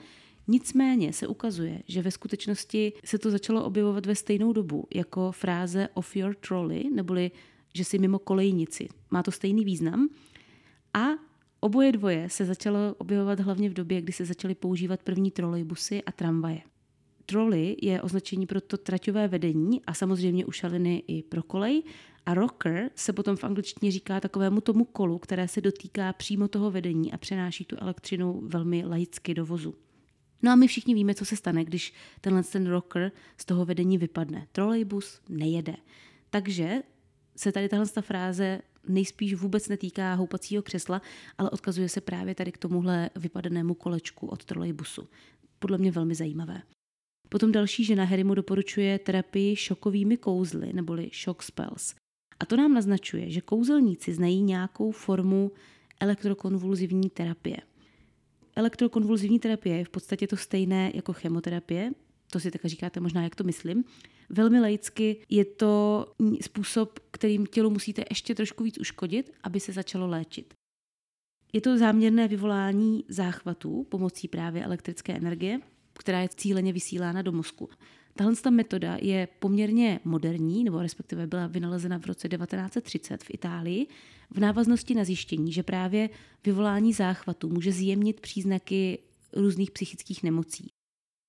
Nicméně 0.49 1.13
se 1.13 1.27
ukazuje, 1.27 1.83
že 1.89 2.03
ve 2.03 2.11
skutečnosti 2.11 2.93
se 3.05 3.19
to 3.19 3.31
začalo 3.31 3.65
objevovat 3.65 4.07
ve 4.07 4.15
stejnou 4.15 4.53
dobu 4.53 4.87
jako 4.95 5.33
fráze 5.33 5.89
off 5.95 6.17
your 6.17 6.35
trolley, 6.35 6.91
neboli 6.95 7.31
že 7.75 7.85
si 7.85 7.99
mimo 7.99 8.19
kolejnici. 8.19 8.89
Má 9.11 9.23
to 9.23 9.31
stejný 9.31 9.65
význam. 9.65 10.09
A 10.95 11.07
oboje 11.61 11.93
dvoje 11.93 12.29
se 12.31 12.45
začalo 12.45 12.95
objevovat 12.99 13.41
hlavně 13.41 13.71
v 13.71 13.75
době, 13.75 14.03
kdy 14.03 14.13
se 14.13 14.25
začaly 14.25 14.55
používat 14.55 15.03
první 15.03 15.31
trolejbusy 15.31 16.03
a 16.03 16.13
tramvaje. 16.13 16.61
Trolley 17.31 17.77
je 17.83 18.03
označení 18.03 18.47
pro 18.47 18.61
to 18.61 18.77
traťové 18.77 19.29
vedení 19.29 19.85
a 19.85 19.95
samozřejmě 19.95 20.47
u 20.47 20.53
šaliny 20.53 21.03
i 21.07 21.23
pro 21.23 21.43
kolej. 21.43 21.83
A 22.27 22.35
rocker 22.35 22.91
se 22.95 23.13
potom 23.13 23.37
v 23.37 23.45
angličtině 23.45 23.93
říká 23.93 24.21
takovému 24.21 24.61
tomu 24.61 24.85
kolu, 24.85 25.19
které 25.19 25.49
se 25.49 25.61
dotýká 25.61 26.13
přímo 26.13 26.49
toho 26.49 26.71
vedení 26.71 27.13
a 27.13 27.19
přenáší 27.19 27.65
tu 27.65 27.77
elektřinu 27.79 28.41
velmi 28.45 28.85
laicky 28.85 29.35
do 29.35 29.47
vozu. 29.47 29.75
No 30.43 30.53
a 30.53 30.55
my 30.55 30.67
všichni 30.67 30.95
víme, 30.95 31.15
co 31.15 31.25
se 31.25 31.37
stane, 31.37 31.65
když 31.65 31.95
tenhle 32.21 32.43
ten 32.43 32.67
rocker 32.67 33.13
z 33.37 33.45
toho 33.45 33.65
vedení 33.65 33.99
vypadne. 33.99 34.47
Trolejbus 34.53 35.21
nejede. 35.29 35.77
Takže 36.31 36.83
se 37.37 37.53
tady 37.53 37.69
tahle 37.69 37.87
fráze 38.01 38.61
nejspíš 38.89 39.35
vůbec 39.35 39.69
netýká 39.69 40.15
houpacího 40.15 40.63
křesla, 40.63 41.03
ale 41.39 41.51
odkazuje 41.51 41.89
se 41.89 42.01
právě 42.01 42.35
tady 42.35 42.53
k 42.53 42.59
tomuhle 42.59 43.11
vypadenému 43.17 43.75
kolečku 43.75 44.27
od 44.27 44.45
trolejbusu. 44.45 45.09
Podle 45.59 45.79
mě 45.79 45.91
velmi 45.91 46.15
zajímavé. 46.15 46.63
Potom 47.31 47.53
další 47.53 47.85
žena 47.85 48.05
Harry 48.05 48.25
mu 48.25 48.35
doporučuje 48.35 48.99
terapii 48.99 49.57
šokovými 49.57 50.17
kouzly, 50.17 50.73
neboli 50.73 51.11
shock 51.25 51.43
spells. 51.43 51.95
A 52.41 52.47
to 52.47 52.57
nám 52.57 52.75
naznačuje, 52.75 53.31
že 53.31 53.41
kouzelníci 53.41 54.15
znají 54.15 54.43
nějakou 54.43 54.91
formu 54.91 55.53
elektrokonvulzivní 56.01 57.11
terapie. 57.11 57.57
Elektrokonvulzivní 58.57 59.39
terapie 59.39 59.77
je 59.77 59.85
v 59.85 59.89
podstatě 59.89 60.27
to 60.27 60.37
stejné 60.37 60.91
jako 60.95 61.13
chemoterapie, 61.13 61.91
to 62.31 62.41
si 62.41 62.51
tak 62.51 62.65
říkáte 62.65 63.01
možná, 63.01 63.23
jak 63.23 63.35
to 63.35 63.45
myslím. 63.45 63.85
Velmi 64.31 64.61
laicky 64.61 65.17
je 65.29 65.45
to 65.45 66.07
způsob, 66.43 66.99
kterým 67.11 67.47
tělu 67.47 67.71
musíte 67.71 68.05
ještě 68.11 68.35
trošku 68.35 68.65
víc 68.65 68.79
uškodit, 68.79 69.33
aby 69.43 69.61
se 69.61 69.73
začalo 69.73 70.07
léčit. 70.07 70.55
Je 71.53 71.61
to 71.61 71.79
záměrné 71.79 72.29
vyvolání 72.29 73.05
záchvatů 73.09 73.87
pomocí 73.89 74.29
právě 74.29 74.65
elektrické 74.65 75.17
energie, 75.17 75.61
která 76.01 76.21
je 76.21 76.29
cíleně 76.29 76.73
vysílána 76.73 77.23
do 77.23 77.33
mozku. 77.33 77.69
Tahle 78.17 78.37
ta 78.37 78.51
metoda 78.51 78.99
je 79.01 79.29
poměrně 79.39 80.01
moderní, 80.05 80.65
nebo 80.65 80.83
respektive 80.83 81.27
byla 81.27 81.47
vynalezena 81.47 81.99
v 81.99 82.07
roce 82.07 82.29
1930 82.29 83.25
v 83.25 83.31
Itálii, 83.31 83.87
v 84.31 84.41
návaznosti 84.41 84.95
na 84.95 85.05
zjištění, 85.05 85.53
že 85.53 85.63
právě 85.63 86.11
vyvolání 86.45 86.93
záchvatu 86.93 87.49
může 87.49 87.73
zjemnit 87.73 88.21
příznaky 88.21 88.99
různých 89.33 89.71
psychických 89.71 90.23
nemocí. 90.23 90.71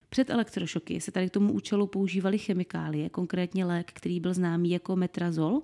Před 0.10 0.30
elektrošoky 0.30 1.02
se 1.02 1.12
tady 1.12 1.30
k 1.30 1.34
tomu 1.34 1.54
účelu 1.54 1.88
používaly 1.88 2.38
chemikálie, 2.38 3.10
konkrétně 3.10 3.66
lék, 3.66 3.92
který 3.94 4.20
byl 4.20 4.34
známý 4.34 4.70
jako 4.70 4.96
metrazol. 4.96 5.62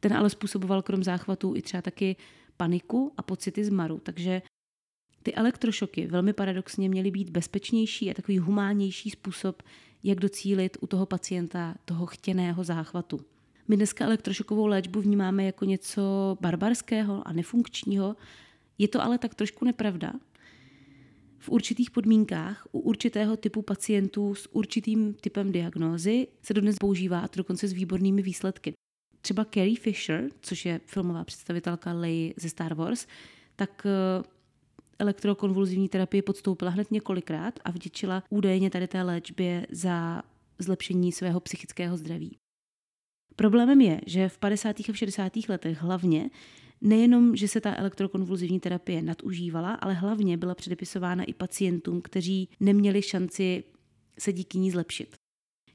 Ten 0.00 0.12
ale 0.12 0.30
způsoboval 0.30 0.82
krom 0.82 1.04
záchvatů 1.04 1.56
i 1.56 1.62
třeba 1.62 1.82
taky 1.82 2.16
paniku 2.56 3.12
a 3.16 3.22
pocity 3.22 3.64
zmaru, 3.64 4.00
takže 4.02 4.42
ty 5.26 5.34
elektrošoky 5.34 6.06
velmi 6.06 6.32
paradoxně 6.32 6.88
měly 6.88 7.10
být 7.10 7.30
bezpečnější 7.30 8.10
a 8.10 8.14
takový 8.14 8.38
humánnější 8.38 9.10
způsob, 9.10 9.62
jak 10.02 10.20
docílit 10.20 10.76
u 10.80 10.86
toho 10.86 11.06
pacienta 11.06 11.74
toho 11.84 12.06
chtěného 12.06 12.64
záchvatu. 12.64 13.20
My 13.68 13.76
dneska 13.76 14.04
elektrošokovou 14.04 14.66
léčbu 14.66 15.00
vnímáme 15.00 15.44
jako 15.44 15.64
něco 15.64 16.02
barbarského 16.40 17.28
a 17.28 17.32
nefunkčního, 17.32 18.16
je 18.78 18.88
to 18.88 19.02
ale 19.02 19.18
tak 19.18 19.34
trošku 19.34 19.64
nepravda. 19.64 20.12
V 21.38 21.48
určitých 21.48 21.90
podmínkách 21.90 22.66
u 22.72 22.78
určitého 22.80 23.36
typu 23.36 23.62
pacientů 23.62 24.34
s 24.34 24.54
určitým 24.54 25.14
typem 25.14 25.52
diagnózy 25.52 26.28
se 26.42 26.54
dodnes 26.54 26.76
používá 26.80 27.20
a 27.20 27.28
to 27.28 27.36
dokonce 27.36 27.68
s 27.68 27.72
výbornými 27.72 28.22
výsledky. 28.22 28.72
Třeba 29.20 29.44
Carrie 29.44 29.76
Fisher, 29.76 30.28
což 30.40 30.66
je 30.66 30.80
filmová 30.86 31.24
představitelka 31.24 31.92
Leigh 31.92 32.34
ze 32.36 32.48
Star 32.48 32.74
Wars, 32.74 33.06
tak 33.56 33.86
eh, 33.86 34.35
elektrokonvulzivní 34.98 35.88
terapii 35.88 36.22
podstoupila 36.22 36.70
hned 36.70 36.90
několikrát 36.90 37.60
a 37.64 37.70
vděčila 37.70 38.22
údajně 38.30 38.70
tady 38.70 38.88
té 38.88 39.02
léčbě 39.02 39.66
za 39.70 40.22
zlepšení 40.58 41.12
svého 41.12 41.40
psychického 41.40 41.96
zdraví. 41.96 42.38
Problémem 43.36 43.80
je, 43.80 44.00
že 44.06 44.28
v 44.28 44.38
50. 44.38 44.76
a 44.88 44.92
60. 44.92 45.32
letech 45.48 45.82
hlavně 45.82 46.30
nejenom, 46.80 47.36
že 47.36 47.48
se 47.48 47.60
ta 47.60 47.76
elektrokonvulzivní 47.76 48.60
terapie 48.60 49.02
nadužívala, 49.02 49.74
ale 49.74 49.94
hlavně 49.94 50.36
byla 50.36 50.54
předepisována 50.54 51.24
i 51.24 51.34
pacientům, 51.34 52.02
kteří 52.02 52.48
neměli 52.60 53.02
šanci 53.02 53.64
se 54.18 54.32
díky 54.32 54.58
ní 54.58 54.70
zlepšit. 54.70 55.14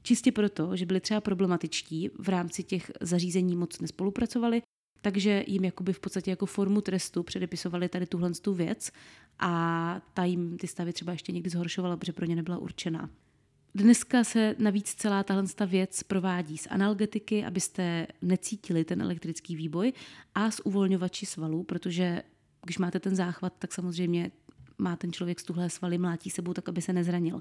Čistě 0.02 0.32
proto, 0.32 0.76
že 0.76 0.86
byli 0.86 1.00
třeba 1.00 1.20
problematičtí, 1.20 2.10
v 2.18 2.28
rámci 2.28 2.62
těch 2.62 2.92
zařízení 3.00 3.56
moc 3.56 3.80
nespolupracovali 3.80 4.62
takže 5.02 5.44
jim 5.46 5.64
jakoby 5.64 5.92
v 5.92 6.00
podstatě 6.00 6.30
jako 6.30 6.46
formu 6.46 6.80
trestu 6.80 7.22
předepisovali 7.22 7.88
tady 7.88 8.06
tuhle 8.06 8.30
tu 8.30 8.54
věc 8.54 8.92
a 9.38 10.00
ta 10.14 10.24
jim 10.24 10.58
ty 10.58 10.66
stavy 10.66 10.92
třeba 10.92 11.12
ještě 11.12 11.32
někdy 11.32 11.50
zhoršovala, 11.50 11.96
protože 11.96 12.12
pro 12.12 12.26
ně 12.26 12.36
nebyla 12.36 12.58
určená. 12.58 13.10
Dneska 13.74 14.24
se 14.24 14.54
navíc 14.58 14.94
celá 14.94 15.22
tahle 15.22 15.44
věc 15.66 16.02
provádí 16.02 16.58
z 16.58 16.66
analgetiky, 16.70 17.44
abyste 17.44 18.06
necítili 18.22 18.84
ten 18.84 19.02
elektrický 19.02 19.56
výboj 19.56 19.92
a 20.34 20.50
z 20.50 20.60
uvolňovači 20.64 21.26
svalů, 21.26 21.62
protože 21.62 22.22
když 22.64 22.78
máte 22.78 23.00
ten 23.00 23.16
záchvat, 23.16 23.52
tak 23.58 23.72
samozřejmě 23.72 24.30
má 24.78 24.96
ten 24.96 25.12
člověk 25.12 25.40
z 25.40 25.44
tuhle 25.44 25.70
svaly, 25.70 25.98
mlátí 25.98 26.30
sebou 26.30 26.52
tak, 26.52 26.68
aby 26.68 26.82
se 26.82 26.92
nezranil. 26.92 27.40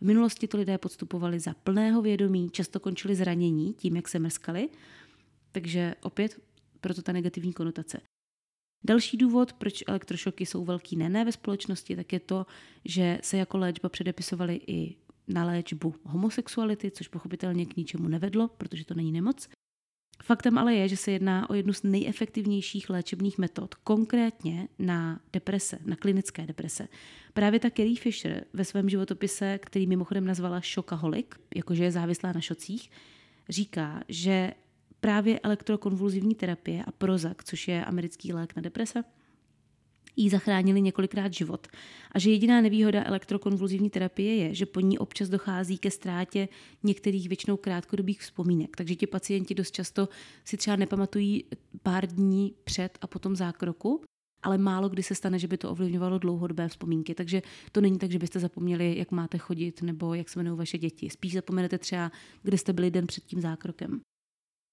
V 0.00 0.02
minulosti 0.02 0.48
to 0.48 0.56
lidé 0.56 0.78
podstupovali 0.78 1.40
za 1.40 1.54
plného 1.54 2.02
vědomí, 2.02 2.50
často 2.50 2.80
končili 2.80 3.14
zranění 3.14 3.74
tím, 3.74 3.96
jak 3.96 4.08
se 4.08 4.18
mrskali, 4.18 4.68
takže 5.52 5.94
opět 6.02 6.40
proto 6.80 7.02
ta 7.02 7.12
negativní 7.12 7.52
konotace. 7.52 8.00
Další 8.84 9.16
důvod, 9.16 9.52
proč 9.52 9.84
elektrošoky 9.86 10.46
jsou 10.46 10.64
velký 10.64 10.96
nené 10.96 11.24
ve 11.24 11.32
společnosti, 11.32 11.96
tak 11.96 12.12
je 12.12 12.20
to, 12.20 12.46
že 12.84 13.18
se 13.22 13.36
jako 13.36 13.58
léčba 13.58 13.88
předepisovaly 13.88 14.60
i 14.66 14.96
na 15.28 15.44
léčbu 15.44 15.94
homosexuality, 16.04 16.90
což 16.90 17.08
pochopitelně 17.08 17.66
k 17.66 17.76
ničemu 17.76 18.08
nevedlo, 18.08 18.48
protože 18.48 18.84
to 18.84 18.94
není 18.94 19.12
nemoc. 19.12 19.48
Faktem 20.22 20.58
ale 20.58 20.74
je, 20.74 20.88
že 20.88 20.96
se 20.96 21.10
jedná 21.10 21.50
o 21.50 21.54
jednu 21.54 21.72
z 21.72 21.82
nejefektivnějších 21.82 22.90
léčebných 22.90 23.38
metod, 23.38 23.74
konkrétně 23.74 24.68
na 24.78 25.20
deprese, 25.32 25.78
na 25.84 25.96
klinické 25.96 26.46
deprese. 26.46 26.88
Právě 27.32 27.60
ta 27.60 27.70
Carrie 27.70 27.96
Fisher 27.96 28.44
ve 28.52 28.64
svém 28.64 28.88
životopise, 28.88 29.58
který 29.58 29.86
mimochodem 29.86 30.26
nazvala 30.26 30.60
šokaholik, 30.60 31.34
jakože 31.54 31.84
je 31.84 31.90
závislá 31.90 32.32
na 32.32 32.40
šocích, 32.40 32.90
říká, 33.48 34.02
že 34.08 34.52
právě 35.00 35.40
elektrokonvulzivní 35.40 36.34
terapie 36.34 36.84
a 36.84 36.92
Prozac, 36.92 37.36
což 37.44 37.68
je 37.68 37.84
americký 37.84 38.32
lék 38.32 38.56
na 38.56 38.62
deprese, 38.62 39.04
jí 40.18 40.28
zachránili 40.28 40.80
několikrát 40.80 41.32
život. 41.32 41.66
A 42.12 42.18
že 42.18 42.30
jediná 42.30 42.60
nevýhoda 42.60 43.04
elektrokonvulzivní 43.04 43.90
terapie 43.90 44.34
je, 44.34 44.54
že 44.54 44.66
po 44.66 44.80
ní 44.80 44.98
občas 44.98 45.28
dochází 45.28 45.78
ke 45.78 45.90
ztrátě 45.90 46.48
některých 46.82 47.28
většinou 47.28 47.56
krátkodobých 47.56 48.20
vzpomínek. 48.20 48.76
Takže 48.76 48.94
ti 48.94 49.06
pacienti 49.06 49.54
dost 49.54 49.70
často 49.70 50.08
si 50.44 50.56
třeba 50.56 50.76
nepamatují 50.76 51.44
pár 51.82 52.06
dní 52.06 52.54
před 52.64 52.98
a 53.00 53.06
potom 53.06 53.36
zákroku, 53.36 54.02
ale 54.42 54.58
málo 54.58 54.88
kdy 54.88 55.02
se 55.02 55.14
stane, 55.14 55.38
že 55.38 55.48
by 55.48 55.58
to 55.58 55.70
ovlivňovalo 55.70 56.18
dlouhodobé 56.18 56.68
vzpomínky. 56.68 57.14
Takže 57.14 57.42
to 57.72 57.80
není 57.80 57.98
tak, 57.98 58.10
že 58.10 58.18
byste 58.18 58.40
zapomněli, 58.40 58.98
jak 58.98 59.10
máte 59.10 59.38
chodit 59.38 59.82
nebo 59.82 60.14
jak 60.14 60.28
se 60.28 60.38
jmenují 60.38 60.58
vaše 60.58 60.78
děti. 60.78 61.10
Spíš 61.10 61.32
zapomenete 61.32 61.78
třeba, 61.78 62.12
kde 62.42 62.58
jste 62.58 62.72
byli 62.72 62.90
den 62.90 63.06
před 63.06 63.24
tím 63.24 63.40
zákrokem. 63.40 64.00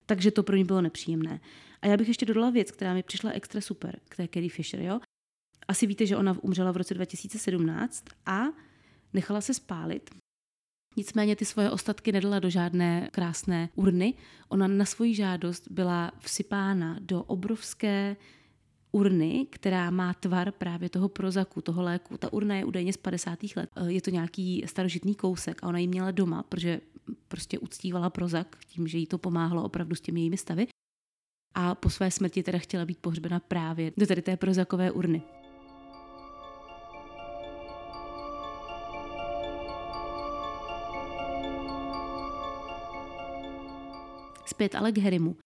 Takže 0.05 0.31
to 0.31 0.43
pro 0.43 0.55
ní 0.55 0.63
bylo 0.63 0.81
nepříjemné. 0.81 1.39
A 1.81 1.87
já 1.87 1.97
bych 1.97 2.07
ještě 2.07 2.25
dodala 2.25 2.49
věc, 2.49 2.71
která 2.71 2.93
mi 2.93 3.03
přišla 3.03 3.31
extra 3.31 3.61
super 3.61 3.99
k 4.09 4.15
té 4.15 4.27
Carrie 4.27 4.49
Fisher. 4.49 4.81
Jo? 4.81 4.99
Asi 5.67 5.87
víte, 5.87 6.05
že 6.05 6.17
ona 6.17 6.35
umřela 6.41 6.71
v 6.71 6.77
roce 6.77 6.93
2017 6.93 8.05
a 8.25 8.41
nechala 9.13 9.41
se 9.41 9.53
spálit. 9.53 10.09
Nicméně 10.97 11.35
ty 11.35 11.45
svoje 11.45 11.71
ostatky 11.71 12.11
nedala 12.11 12.39
do 12.39 12.49
žádné 12.49 13.09
krásné 13.11 13.69
urny. 13.75 14.13
Ona 14.47 14.67
na 14.67 14.85
svoji 14.85 15.15
žádost 15.15 15.67
byla 15.71 16.11
vsypána 16.19 16.97
do 17.01 17.23
obrovské 17.23 18.15
urny, 18.91 19.47
která 19.49 19.89
má 19.89 20.13
tvar 20.13 20.51
právě 20.51 20.89
toho 20.89 21.09
prozaku, 21.09 21.61
toho 21.61 21.81
léku. 21.81 22.17
Ta 22.17 22.33
urna 22.33 22.55
je 22.55 22.65
údajně 22.65 22.93
z 22.93 22.97
50. 22.97 23.39
let. 23.55 23.69
Je 23.87 24.01
to 24.01 24.09
nějaký 24.09 24.63
starožitný 24.65 25.15
kousek 25.15 25.63
a 25.63 25.67
ona 25.67 25.79
ji 25.79 25.87
měla 25.87 26.11
doma, 26.11 26.43
protože 26.43 26.81
prostě 27.27 27.59
uctívala 27.59 28.09
prozak 28.09 28.57
tím, 28.67 28.87
že 28.87 28.97
jí 28.97 29.07
to 29.07 29.17
pomáhalo 29.17 29.63
opravdu 29.63 29.95
s 29.95 30.01
těmi 30.01 30.19
jejími 30.19 30.37
stavy. 30.37 30.67
A 31.53 31.75
po 31.75 31.89
své 31.89 32.11
smrti 32.11 32.43
teda 32.43 32.57
chtěla 32.57 32.85
být 32.85 32.99
pohřbena 32.99 33.39
právě 33.39 33.91
do 33.97 34.07
tady 34.07 34.21
té 34.21 34.37
prozakové 34.37 34.91
urny. 34.91 35.21
Zpět 44.45 44.75
ale 44.75 44.91
k 44.91 44.97
Harrymu. 44.97 45.37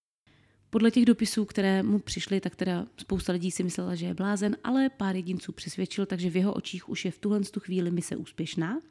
Podle 0.70 0.92
těch 0.92 1.06
dopisů, 1.06 1.46
které 1.46 1.84
mu 1.84 2.00
přišly, 2.00 2.42
tak 2.42 2.56
teda 2.56 2.88
spousta 2.98 3.34
lidí 3.34 3.52
si 3.52 3.64
myslela, 3.64 3.96
že 3.96 4.06
je 4.06 4.14
blázen, 4.14 4.58
ale 4.64 4.90
pár 4.90 5.16
jedinců 5.16 5.52
přesvědčil, 5.52 6.06
takže 6.06 6.30
v 6.30 6.36
jeho 6.36 6.54
očích 6.54 6.90
už 6.90 7.06
je 7.06 7.12
v 7.12 7.20
tuhle 7.20 7.42
chvíli 7.60 7.92
mise 7.92 8.16
úspěšná. 8.16 8.82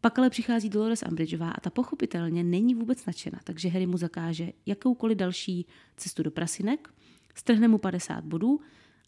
Pak 0.00 0.18
ale 0.18 0.30
přichází 0.30 0.68
Dolores 0.68 1.02
Umbridgeová 1.08 1.50
a 1.50 1.60
ta 1.60 1.70
pochopitelně 1.70 2.44
není 2.44 2.74
vůbec 2.74 3.06
nadšena, 3.06 3.40
takže 3.44 3.68
Harry 3.68 3.86
mu 3.86 3.98
zakáže 3.98 4.52
jakoukoliv 4.66 5.18
další 5.18 5.66
cestu 5.96 6.22
do 6.22 6.30
prasinek, 6.30 6.94
strhne 7.34 7.68
mu 7.68 7.78
50 7.78 8.24
bodů 8.24 8.60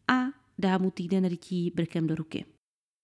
a 0.09 0.25
dá 0.59 0.79
mu 0.79 0.91
týden 0.91 1.29
rytí 1.29 1.73
brkem 1.75 2.07
do 2.07 2.15
ruky. 2.15 2.45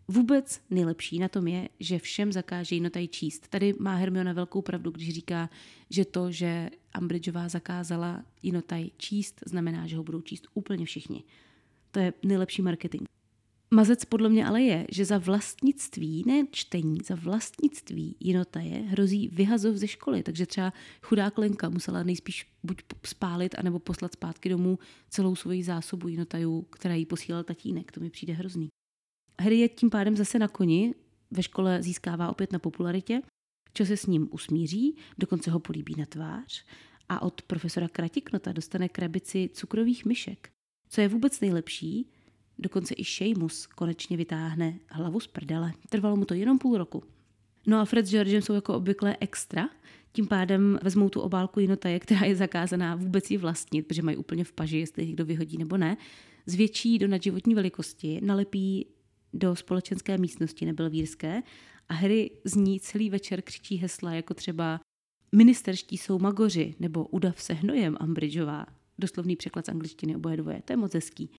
Vůbec 0.09 0.61
nejlepší 0.71 1.19
na 1.19 1.29
tom 1.29 1.49
je, 1.49 1.69
že 1.81 1.99
všem 1.99 2.33
zakáže 2.33 2.75
jednotaj 2.75 3.09
číst. 3.09 3.49
Tady 3.49 3.75
má 3.79 3.95
Hermiona 3.95 4.33
velkou 4.33 4.63
pravdu, 4.63 4.91
když 4.91 5.15
říká, 5.15 5.51
že 5.91 6.05
to, 6.05 6.33
že 6.33 6.71
Umbridgeová 7.01 7.49
zakázala 7.49 8.25
jednotaj 8.43 8.91
číst, 8.97 9.41
znamená, 9.47 9.87
že 9.87 9.97
ho 9.97 10.03
budou 10.03 10.21
číst 10.21 10.47
úplně 10.55 10.87
všichni. 10.87 11.25
To 11.91 11.99
je 11.99 12.13
nejlepší 12.23 12.63
marketing. 12.63 13.14
Mazec 13.75 14.05
podle 14.05 14.29
mě 14.29 14.47
ale 14.47 14.63
je, 14.63 14.87
že 14.91 15.05
za 15.05 15.19
vlastnictví, 15.19 16.25
ne 16.27 16.47
čtení, 16.51 16.99
za 17.05 17.15
vlastnictví 17.15 18.17
jinotaje 18.21 18.79
hrozí 18.79 19.29
vyhazov 19.29 19.77
ze 19.77 19.89
školy. 19.89 20.23
Takže 20.23 20.47
třeba 20.47 20.73
chudá 21.03 21.31
Klenka 21.31 21.69
musela 21.69 22.03
nejspíš 22.03 22.47
buď 22.63 22.83
spálit, 23.07 23.55
anebo 23.59 23.79
poslat 23.79 24.13
zpátky 24.13 24.49
domů 24.49 24.79
celou 25.09 25.37
svoji 25.37 25.63
zásobu 25.63 26.09
jinotajů, 26.09 26.63
která 26.63 26.95
jí 26.95 27.07
posílal 27.07 27.45
tatínek. 27.45 27.93
To 27.93 28.01
mi 28.01 28.11
přijde 28.11 28.33
hrozný. 28.33 28.69
Harry 29.41 29.59
je 29.59 29.69
tím 29.69 29.91
pádem 29.91 30.17
zase 30.17 30.39
na 30.39 30.49
koni, 30.49 30.95
ve 31.31 31.43
škole 31.43 31.83
získává 31.83 32.29
opět 32.29 32.53
na 32.53 32.59
popularitě, 32.59 33.23
čo 33.73 33.87
se 33.87 33.97
s 33.97 34.07
ním 34.07 34.29
usmíří, 34.31 34.97
dokonce 35.19 35.51
ho 35.51 35.61
políbí 35.61 35.95
na 35.99 36.07
tvář 36.07 36.65
a 37.09 37.23
od 37.23 37.43
profesora 37.43 37.89
Kratiknota 37.89 38.53
dostane 38.53 38.89
krabici 38.89 39.51
cukrových 39.53 40.05
myšek. 40.05 40.51
Co 40.89 41.01
je 41.01 41.09
vůbec 41.09 41.41
nejlepší, 41.41 42.11
dokonce 42.59 42.95
i 42.95 43.05
Seamus 43.05 43.67
konečně 43.67 44.17
vytáhne 44.17 44.79
hlavu 44.91 45.21
z 45.21 45.27
prdele. 45.27 45.73
Trvalo 45.89 46.17
mu 46.17 46.25
to 46.25 46.35
jenom 46.35 46.59
půl 46.59 46.79
roku. 46.79 47.03
No 47.67 47.81
a 47.81 47.85
Fred 47.85 48.07
s 48.07 48.11
Georgem 48.11 48.43
jsou 48.43 48.53
jako 48.53 48.75
obvykle 48.75 49.17
extra, 49.21 49.69
tím 50.13 50.27
pádem 50.27 50.79
vezmou 50.83 51.09
tu 51.09 51.21
obálku 51.21 51.61
jinotaje, 51.61 52.01
která 52.01 52.27
je 52.27 52.37
zakázaná 52.37 52.97
vůbec 52.97 53.31
ji 53.31 53.37
vlastnit, 53.37 53.87
protože 53.87 54.03
mají 54.03 54.17
úplně 54.17 54.45
v 54.45 54.53
paži, 54.53 54.79
jestli 54.79 55.07
někdo 55.07 55.25
vyhodí 55.25 55.59
nebo 55.59 55.77
ne, 55.77 55.97
zvětší 56.47 56.99
do 56.99 57.09
nadživotní 57.09 57.55
velikosti, 57.55 58.21
nalepí 58.23 58.87
do 59.33 59.57
společenské 59.57 60.19
místnosti 60.19 60.67
nebelvírské 60.67 61.43
a 61.89 61.95
Harry 61.95 62.31
z 62.45 62.55
ní 62.55 62.81
celý 62.81 63.11
večer 63.11 63.43
křičí 63.43 63.77
hesla 63.77 64.13
jako 64.13 64.35
třeba 64.35 64.81
Ministerští 65.33 65.99
jsou 65.99 66.19
magoři 66.19 66.75
nebo 66.81 67.07
Udav 67.07 67.43
se 67.43 67.53
hnojem 67.53 67.97
Ambridgeová. 68.01 68.67
Doslovný 68.99 69.37
překlad 69.37 69.67
z 69.67 69.69
angličtiny 69.69 70.17
oboje 70.17 70.37
dvoje, 70.37 70.63
to 70.65 70.73
je 70.73 70.77
moc 70.77 70.95
hezký. 70.95 71.31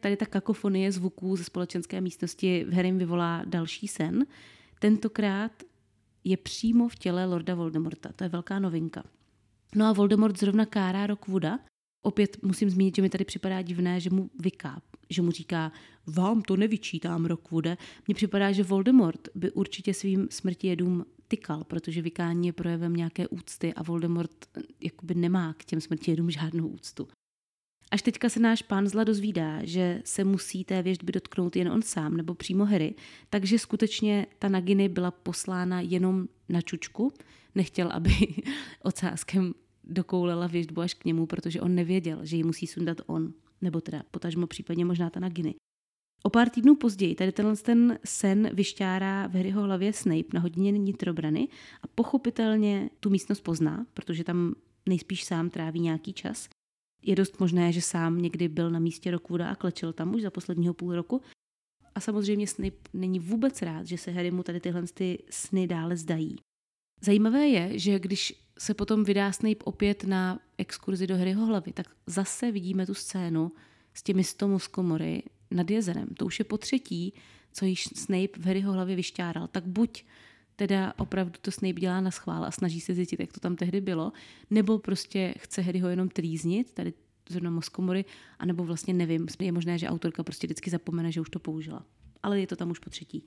Tady 0.00 0.16
ta 0.16 0.26
kakofonie 0.26 0.92
zvuků 0.92 1.36
ze 1.36 1.44
společenské 1.44 2.00
místnosti 2.00 2.64
v 2.64 2.72
Harrym 2.72 2.98
vyvolá 2.98 3.42
další 3.44 3.88
sen. 3.88 4.26
Tentokrát 4.78 5.52
je 6.24 6.36
přímo 6.36 6.88
v 6.88 6.96
těle 6.96 7.24
Lorda 7.24 7.54
Voldemorta. 7.54 8.12
To 8.16 8.24
je 8.24 8.28
velká 8.28 8.58
novinka. 8.58 9.04
No 9.74 9.86
a 9.86 9.92
Voldemort 9.92 10.38
zrovna 10.38 10.66
kárá 10.66 11.06
Rockwooda. 11.06 11.58
Opět 12.02 12.42
musím 12.42 12.70
zmínit, 12.70 12.96
že 12.96 13.02
mi 13.02 13.08
tady 13.08 13.24
připadá 13.24 13.62
divné, 13.62 14.00
že 14.00 14.10
mu 14.10 14.30
vyká, 14.40 14.82
že 15.10 15.22
mu 15.22 15.30
říká, 15.30 15.72
vám 16.06 16.42
to 16.42 16.56
nevyčítám, 16.56 17.24
Rockwoode. 17.24 17.76
Mně 18.06 18.14
připadá, 18.14 18.52
že 18.52 18.62
Voldemort 18.62 19.28
by 19.34 19.50
určitě 19.50 19.94
svým 19.94 20.28
smrtijedům 20.30 21.04
tykal, 21.28 21.64
protože 21.64 22.02
vykání 22.02 22.46
je 22.46 22.52
projevem 22.52 22.96
nějaké 22.96 23.28
úcty 23.28 23.74
a 23.74 23.82
Voldemort 23.82 24.46
eh, 24.56 24.60
jakoby 24.80 25.14
nemá 25.14 25.54
k 25.54 25.64
těm 25.64 25.80
smrtijedům 25.80 26.30
žádnou 26.30 26.68
úctu. 26.68 27.08
Až 27.90 28.02
teďka 28.02 28.28
se 28.28 28.40
náš 28.40 28.62
pán 28.62 28.88
zla 28.88 29.04
dozvídá, 29.04 29.64
že 29.64 30.02
se 30.04 30.24
musí 30.24 30.64
té 30.64 30.82
věždby 30.82 31.12
dotknout 31.12 31.56
jen 31.56 31.68
on 31.68 31.82
sám 31.82 32.16
nebo 32.16 32.34
přímo 32.34 32.64
Harry, 32.64 32.94
takže 33.30 33.58
skutečně 33.58 34.26
ta 34.38 34.48
Naginy 34.48 34.88
byla 34.88 35.10
poslána 35.10 35.80
jenom 35.80 36.28
na 36.48 36.60
čučku. 36.60 37.12
Nechtěl, 37.54 37.90
aby 37.92 38.10
ocáskem 38.82 39.54
dokoulela 39.84 40.46
věždbu 40.46 40.80
až 40.80 40.94
k 40.94 41.04
němu, 41.04 41.26
protože 41.26 41.60
on 41.60 41.74
nevěděl, 41.74 42.18
že 42.22 42.36
ji 42.36 42.44
musí 42.44 42.66
sundat 42.66 43.00
on, 43.06 43.32
nebo 43.60 43.80
teda 43.80 44.02
potažmo 44.10 44.46
případně 44.46 44.84
možná 44.84 45.10
ta 45.10 45.20
Naginy. 45.20 45.54
O 46.22 46.30
pár 46.30 46.48
týdnů 46.48 46.76
později 46.76 47.14
tady 47.14 47.32
tenhle 47.32 47.56
ten 47.56 47.98
sen 48.04 48.50
vyšťárá 48.52 49.26
v 49.26 49.34
Harryho 49.34 49.62
hlavě 49.62 49.92
Snape 49.92 50.28
na 50.34 50.40
hodině 50.40 50.72
nitrobrany 50.72 51.48
a 51.82 51.86
pochopitelně 51.86 52.90
tu 53.00 53.10
místnost 53.10 53.40
pozná, 53.40 53.86
protože 53.94 54.24
tam 54.24 54.54
nejspíš 54.88 55.24
sám 55.24 55.50
tráví 55.50 55.80
nějaký 55.80 56.12
čas. 56.12 56.48
Je 57.06 57.16
dost 57.16 57.40
možné, 57.40 57.72
že 57.72 57.82
sám 57.82 58.22
někdy 58.22 58.48
byl 58.48 58.70
na 58.70 58.78
místě 58.78 59.10
Rockwooda 59.10 59.48
a 59.48 59.54
klečel 59.54 59.92
tam 59.92 60.14
už 60.14 60.22
za 60.22 60.30
posledního 60.30 60.74
půl 60.74 60.94
roku. 60.94 61.22
A 61.94 62.00
samozřejmě 62.00 62.46
Snape 62.46 62.76
není 62.92 63.18
vůbec 63.18 63.62
rád, 63.62 63.86
že 63.86 63.98
se 63.98 64.10
Harry 64.10 64.30
mu 64.30 64.42
tady 64.42 64.60
tyhle 64.60 64.82
ty 64.94 65.18
sny 65.30 65.66
dále 65.66 65.96
zdají. 65.96 66.36
Zajímavé 67.00 67.48
je, 67.48 67.78
že 67.78 67.98
když 67.98 68.46
se 68.58 68.74
potom 68.74 69.04
vydá 69.04 69.32
Snape 69.32 69.64
opět 69.64 70.04
na 70.04 70.40
exkurzi 70.58 71.06
do 71.06 71.16
Harryho 71.16 71.46
hlavy, 71.46 71.72
tak 71.72 71.86
zase 72.06 72.52
vidíme 72.52 72.86
tu 72.86 72.94
scénu 72.94 73.52
s 73.94 74.02
těmi 74.02 74.24
sto 74.24 74.48
muskomory 74.48 75.22
nad 75.50 75.70
jezerem. 75.70 76.08
To 76.08 76.26
už 76.26 76.38
je 76.38 76.44
po 76.44 76.58
třetí, 76.58 77.14
co 77.52 77.64
již 77.64 77.84
Snape 77.84 78.38
v 78.38 78.46
Harryho 78.46 78.72
hlavě 78.72 78.96
vyšťáral. 78.96 79.46
Tak 79.46 79.66
buď 79.66 80.04
teda 80.56 80.94
opravdu 80.98 81.32
to 81.40 81.50
Snape 81.50 81.80
dělá 81.80 82.00
na 82.00 82.10
schvál 82.10 82.44
a 82.44 82.50
snaží 82.50 82.80
se 82.80 82.94
zjistit, 82.94 83.20
jak 83.20 83.32
to 83.32 83.40
tam 83.40 83.56
tehdy 83.56 83.80
bylo, 83.80 84.12
nebo 84.50 84.78
prostě 84.78 85.34
chce 85.38 85.62
Harryho 85.62 85.88
jenom 85.88 86.08
trýznit, 86.08 86.72
tady 86.72 86.92
zrovna 87.28 87.50
moskomory, 87.50 88.04
anebo 88.38 88.64
vlastně 88.64 88.94
nevím. 88.94 89.26
Je 89.40 89.52
možné, 89.52 89.78
že 89.78 89.88
autorka 89.88 90.22
prostě 90.22 90.46
vždycky 90.46 90.70
zapomene, 90.70 91.12
že 91.12 91.20
už 91.20 91.30
to 91.30 91.38
použila. 91.38 91.84
Ale 92.22 92.40
je 92.40 92.46
to 92.46 92.56
tam 92.56 92.70
už 92.70 92.78
po 92.78 92.90
třetí. 92.90 93.24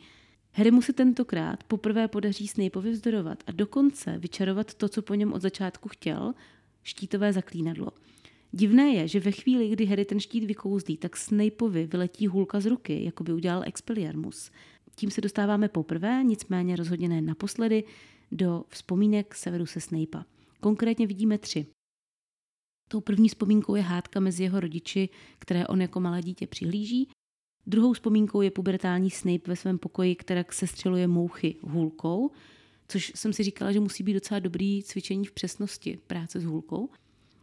Harry 0.52 0.72
mu 0.72 0.82
se 0.82 0.94
tentokrát 0.94 1.64
poprvé 1.64 2.08
podaří 2.08 2.48
Snapeovi 2.48 2.92
vzdorovat 2.92 3.44
a 3.48 3.52
dokonce 3.52 4.18
vyčarovat 4.18 4.74
to, 4.74 4.90
co 4.90 5.02
po 5.02 5.16
něm 5.16 5.34
od 5.34 5.42
začátku 5.42 5.90
chtěl, 5.90 6.34
štítové 6.84 7.34
zaklínadlo. 7.34 7.92
Divné 8.52 8.90
je, 8.90 9.08
že 9.08 9.20
ve 9.20 9.32
chvíli, 9.32 9.70
kdy 9.70 9.86
Harry 9.86 10.06
ten 10.06 10.20
štít 10.20 10.44
vykouzlí, 10.44 10.98
tak 10.98 11.18
Snapeovi 11.18 11.86
vyletí 11.86 12.28
hůlka 12.28 12.60
z 12.60 12.66
ruky, 12.66 13.04
jako 13.04 13.24
by 13.24 13.34
udělal 13.34 13.64
Expelliarmus. 13.66 14.52
Tím 15.00 15.12
se 15.12 15.22
dostáváme 15.22 15.70
poprvé, 15.70 16.24
nicméně 16.24 16.76
rozhodně 16.76 17.10
ne 17.10 17.22
naposledy, 17.22 17.84
do 18.32 18.64
vzpomínek 18.68 19.36
se 19.36 19.82
Snape'a. 19.82 20.26
Konkrétně 20.60 21.08
vidíme 21.08 21.38
tři. 21.38 21.66
Tou 22.88 23.02
první 23.02 23.30
vzpomínkou 23.30 23.76
je 23.76 23.82
hádka 23.82 24.20
mezi 24.20 24.44
jeho 24.44 24.60
rodiči, 24.60 25.10
které 25.40 25.68
on 25.68 25.82
jako 25.82 26.00
malé 26.00 26.22
dítě 26.22 26.48
přihlíží. 26.48 27.10
Druhou 27.68 27.94
vzpomínkou 27.94 28.42
je 28.42 28.52
pubertální 28.52 29.10
Snape 29.10 29.48
ve 29.48 29.56
svém 29.56 29.78
pokoji, 29.78 30.16
která 30.16 30.44
se 30.52 30.68
střeluje 30.68 31.08
mouchy 31.08 31.56
hůlkou, 31.62 32.32
což 32.88 33.12
jsem 33.16 33.34
si 33.34 33.44
říkala, 33.44 33.72
že 33.72 33.80
musí 33.80 34.04
být 34.04 34.14
docela 34.14 34.40
dobrý 34.40 34.84
cvičení 34.84 35.26
v 35.26 35.32
přesnosti 35.32 36.00
práce 36.08 36.40
s 36.40 36.44
hůlkou. 36.44 36.90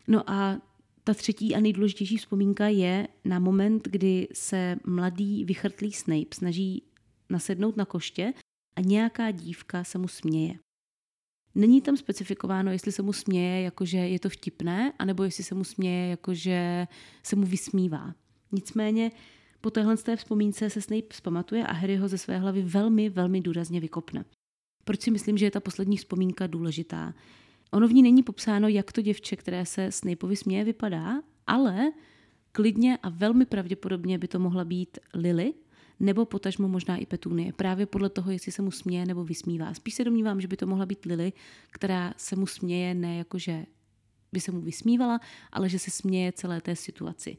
No 0.09 0.31
a 0.31 0.61
ta 1.05 1.15
třetí 1.15 1.55
a 1.55 1.61
nejdůležitější 1.61 2.17
vzpomínka 2.17 2.69
je 2.69 3.09
na 3.25 3.39
moment, 3.39 3.89
kdy 3.89 4.29
se 4.33 4.77
mladý 4.87 5.45
vychrtlý 5.45 5.93
Snape 5.93 6.35
snaží 6.35 6.83
nasednout 7.31 7.77
na 7.77 7.85
koště 7.85 8.33
a 8.77 8.81
nějaká 8.81 9.31
dívka 9.31 9.85
se 9.85 9.99
mu 9.99 10.09
směje. 10.09 10.59
Není 11.55 11.81
tam 11.81 11.97
specifikováno, 11.97 12.71
jestli 12.71 12.93
se 12.93 13.03
mu 13.03 13.13
směje, 13.13 13.63
jakože 13.63 13.99
je 13.99 14.19
to 14.19 14.29
vtipné, 14.29 14.93
anebo 14.99 15.25
jestli 15.25 15.45
se 15.45 15.55
mu 15.55 15.65
směje, 15.65 16.11
jakože 16.11 16.87
se 17.23 17.37
mu 17.37 17.47
vysmívá. 17.47 18.15
Nicméně 18.53 19.11
po 19.61 19.71
téhle 19.71 19.97
té 19.97 20.17
vzpomínce 20.17 20.71
se 20.71 20.83
Snape 20.83 21.15
zpamatuje 21.15 21.67
a 21.67 21.73
Harry 21.73 21.97
ho 21.97 22.09
ze 22.09 22.19
své 22.19 22.39
hlavy 22.39 22.63
velmi, 22.63 23.11
velmi 23.11 23.41
důrazně 23.41 23.81
vykopne. 23.81 24.25
Proč 24.85 25.01
si 25.01 25.11
myslím, 25.11 25.39
že 25.39 25.47
je 25.47 25.51
ta 25.51 25.61
poslední 25.61 25.97
vzpomínka 25.97 26.47
důležitá? 26.47 27.15
Ono 27.73 27.89
v 27.89 27.93
ní 27.93 28.03
není 28.03 28.23
popsáno, 28.23 28.69
jak 28.69 28.93
to 28.93 29.03
děvče, 29.03 29.37
které 29.37 29.67
se 29.67 29.93
Snapeovi 29.93 30.37
směje, 30.37 30.65
vypadá, 30.65 31.23
ale 31.47 31.93
klidně 32.53 32.99
a 33.03 33.09
velmi 33.09 33.47
pravděpodobně 33.47 34.19
by 34.19 34.29
to 34.29 34.39
mohla 34.39 34.65
být 34.65 34.99
Lily, 35.15 35.55
nebo 36.01 36.25
potažmo 36.25 36.69
možná 36.69 36.97
i 36.97 37.07
Petunie, 37.07 37.53
právě 37.53 37.87
podle 37.87 38.09
toho, 38.09 38.31
jestli 38.31 38.53
se 38.53 38.63
mu 38.63 38.71
směje 38.71 39.07
nebo 39.07 39.25
vysmívá. 39.25 39.75
Spíš 39.75 39.95
se 39.95 40.05
domnívám, 40.05 40.41
že 40.41 40.49
by 40.49 40.57
to 40.57 40.67
mohla 40.67 40.87
být 40.87 41.05
Lily, 41.05 41.33
která 41.71 42.15
se 42.17 42.37
mu 42.37 42.47
směje 42.47 42.95
ne 42.95 43.19
jako, 43.19 43.39
že 43.39 43.67
by 44.33 44.41
se 44.41 44.53
mu 44.53 44.61
vysmívala, 44.61 45.21
ale 45.53 45.69
že 45.69 45.79
se 45.79 45.91
směje 45.91 46.33
celé 46.33 46.61
té 46.61 46.77
situaci. 46.77 47.37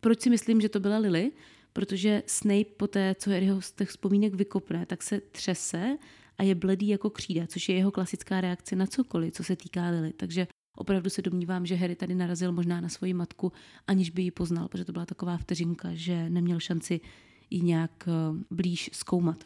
Proč 0.00 0.20
si 0.20 0.30
myslím, 0.30 0.60
že 0.60 0.68
to 0.68 0.80
byla 0.80 0.98
Lily? 0.98 1.32
Protože 1.72 2.22
Snape 2.26 2.70
po 2.76 2.86
té, 2.86 3.14
co 3.18 3.30
Harryho 3.30 3.62
z 3.62 3.72
těch 3.72 3.88
vzpomínek 3.88 4.34
vykopne, 4.34 4.86
tak 4.86 5.02
se 5.02 5.20
třese 5.20 5.98
a 6.38 6.42
je 6.42 6.54
bledý 6.54 6.88
jako 6.88 7.10
křída, 7.10 7.46
což 7.46 7.68
je 7.68 7.74
jeho 7.74 7.90
klasická 7.90 8.40
reakce 8.40 8.76
na 8.76 8.86
cokoliv, 8.86 9.34
co 9.34 9.44
se 9.44 9.56
týká 9.56 9.88
Lily. 9.88 10.12
Takže 10.12 10.46
opravdu 10.76 11.10
se 11.10 11.22
domnívám, 11.22 11.66
že 11.66 11.74
Harry 11.74 11.96
tady 11.96 12.14
narazil 12.14 12.52
možná 12.52 12.80
na 12.80 12.88
svoji 12.88 13.14
matku, 13.14 13.52
aniž 13.86 14.10
by 14.10 14.22
ji 14.22 14.30
poznal, 14.30 14.68
protože 14.68 14.84
to 14.84 14.92
byla 14.92 15.06
taková 15.06 15.36
vteřinka, 15.36 15.88
že 15.92 16.30
neměl 16.30 16.60
šanci 16.60 17.00
ji 17.50 17.60
nějak 17.60 18.08
eh, 18.08 18.44
blíž 18.50 18.90
zkoumat. 18.92 19.44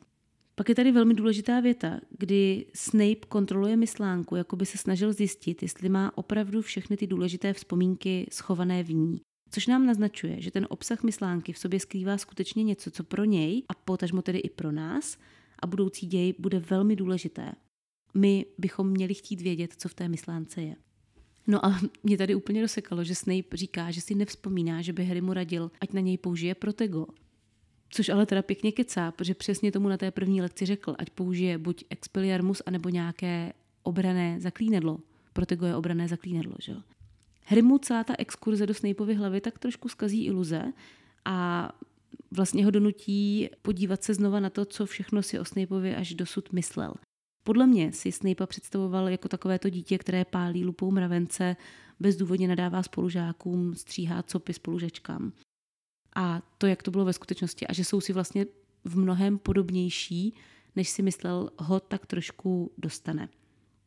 Pak 0.55 0.69
je 0.69 0.75
tady 0.75 0.93
velmi 0.93 1.15
důležitá 1.15 1.61
věta, 1.61 2.01
kdy 2.19 2.67
Snape 2.75 3.27
kontroluje 3.29 3.77
myslánku, 3.77 4.37
jako 4.37 4.57
by 4.57 4.67
se 4.67 4.79
snažil 4.79 5.13
zjistit, 5.13 5.63
jestli 5.63 5.89
má 5.89 6.19
opravdu 6.19 6.63
všechny 6.63 6.97
ty 6.97 7.07
důležité 7.07 7.53
vzpomínky 7.53 8.27
schované 8.33 8.83
v 8.83 8.95
ní. 8.95 9.21
Což 9.51 9.67
nám 9.67 9.87
naznačuje, 9.87 10.41
že 10.41 10.51
ten 10.51 10.67
obsah 10.71 11.03
myslánky 11.03 11.53
v 11.53 11.59
sobě 11.59 11.81
skrývá 11.81 12.19
skutečně 12.19 12.65
něco, 12.65 12.91
co 12.91 13.05
pro 13.05 13.25
něj 13.25 13.63
a 13.69 13.75
potažmo 13.75 14.23
tedy 14.23 14.39
i 14.39 14.51
pro 14.51 14.73
nás 14.73 15.19
a 15.59 15.67
budoucí 15.67 16.07
děj 16.07 16.35
bude 16.39 16.59
velmi 16.59 16.97
důležité. 16.97 17.53
My 18.15 18.47
bychom 18.59 18.89
měli 18.91 19.15
chtít 19.15 19.41
vědět, 19.41 19.75
co 19.77 19.89
v 19.89 19.95
té 19.95 20.09
myslánce 20.09 20.63
je. 20.63 20.77
No 21.47 21.67
a 21.67 21.81
mě 22.03 22.19
tady 22.19 22.35
úplně 22.35 22.63
dosekalo, 22.63 23.05
že 23.05 23.15
Snape 23.15 23.57
říká, 23.57 23.91
že 23.91 24.01
si 24.01 24.15
nevzpomíná, 24.15 24.83
že 24.83 24.93
by 24.93 25.05
Harry 25.05 25.21
mu 25.21 25.33
radil, 25.33 25.71
ať 25.81 25.93
na 25.93 26.01
něj 26.01 26.19
použije 26.19 26.55
Protego. 26.55 27.07
Což 27.95 28.09
ale 28.09 28.27
teda 28.27 28.43
pěkně 28.43 28.73
kecá, 28.73 29.11
protože 29.11 29.35
přesně 29.35 29.73
tomu 29.73 29.89
na 29.89 29.97
té 29.97 30.11
první 30.11 30.43
lekci 30.43 30.67
řekl, 30.67 30.95
ať 30.99 31.11
použije 31.11 31.59
buď 31.59 31.85
Expelliarmus, 31.91 32.63
anebo 32.67 32.89
nějaké 32.89 33.53
obrané 33.83 34.41
zaklínedlo. 34.41 34.99
Protego 35.33 35.67
je 35.67 35.77
obrané 35.77 36.09
zaklínedlo, 36.09 36.55
že 36.61 36.73
jo. 36.73 36.79
Harry 37.45 37.63
mu 37.63 37.79
celá 37.79 38.05
ta 38.05 38.15
exkurze 38.19 38.67
do 38.67 38.75
Snapeovy 38.75 39.15
hlavy 39.15 39.41
tak 39.41 39.59
trošku 39.59 39.89
skazí 39.89 40.25
iluze 40.25 40.73
a 41.25 41.69
vlastně 42.31 42.65
ho 42.65 42.71
donutí 42.71 43.49
podívat 43.63 44.03
se 44.03 44.15
znova 44.15 44.41
na 44.41 44.51
to, 44.51 44.65
co 44.65 44.87
všechno 44.87 45.23
si 45.23 45.39
o 45.39 45.45
Snapeovi 45.45 45.95
až 45.95 46.15
dosud 46.15 46.53
myslel. 46.53 46.95
Podle 47.45 47.67
mě 47.67 47.93
si 47.93 48.13
Snape 48.13 48.47
představoval 48.47 49.09
jako 49.09 49.29
takovéto 49.29 49.69
dítě, 49.69 49.99
které 49.99 50.25
pálí 50.25 50.65
lupou 50.65 50.91
mravence, 50.91 51.57
bezdůvodně 52.01 52.49
nadává 52.49 52.83
spolužákům, 52.83 53.75
stříhá 53.75 54.23
copy 54.23 54.53
spolužečkám. 54.53 55.33
A 56.15 56.43
to, 56.59 56.67
jak 56.67 56.83
to 56.83 56.91
bylo 56.91 57.05
ve 57.05 57.13
skutečnosti 57.13 57.67
a 57.67 57.73
že 57.73 57.85
jsou 57.85 58.01
si 58.01 58.13
vlastně 58.13 58.47
v 58.85 58.99
mnohem 58.99 59.39
podobnější, 59.39 60.35
než 60.77 60.89
si 60.89 61.03
myslel, 61.03 61.51
ho 61.59 61.81
tak 61.81 62.07
trošku 62.07 62.73
dostane. 62.79 63.29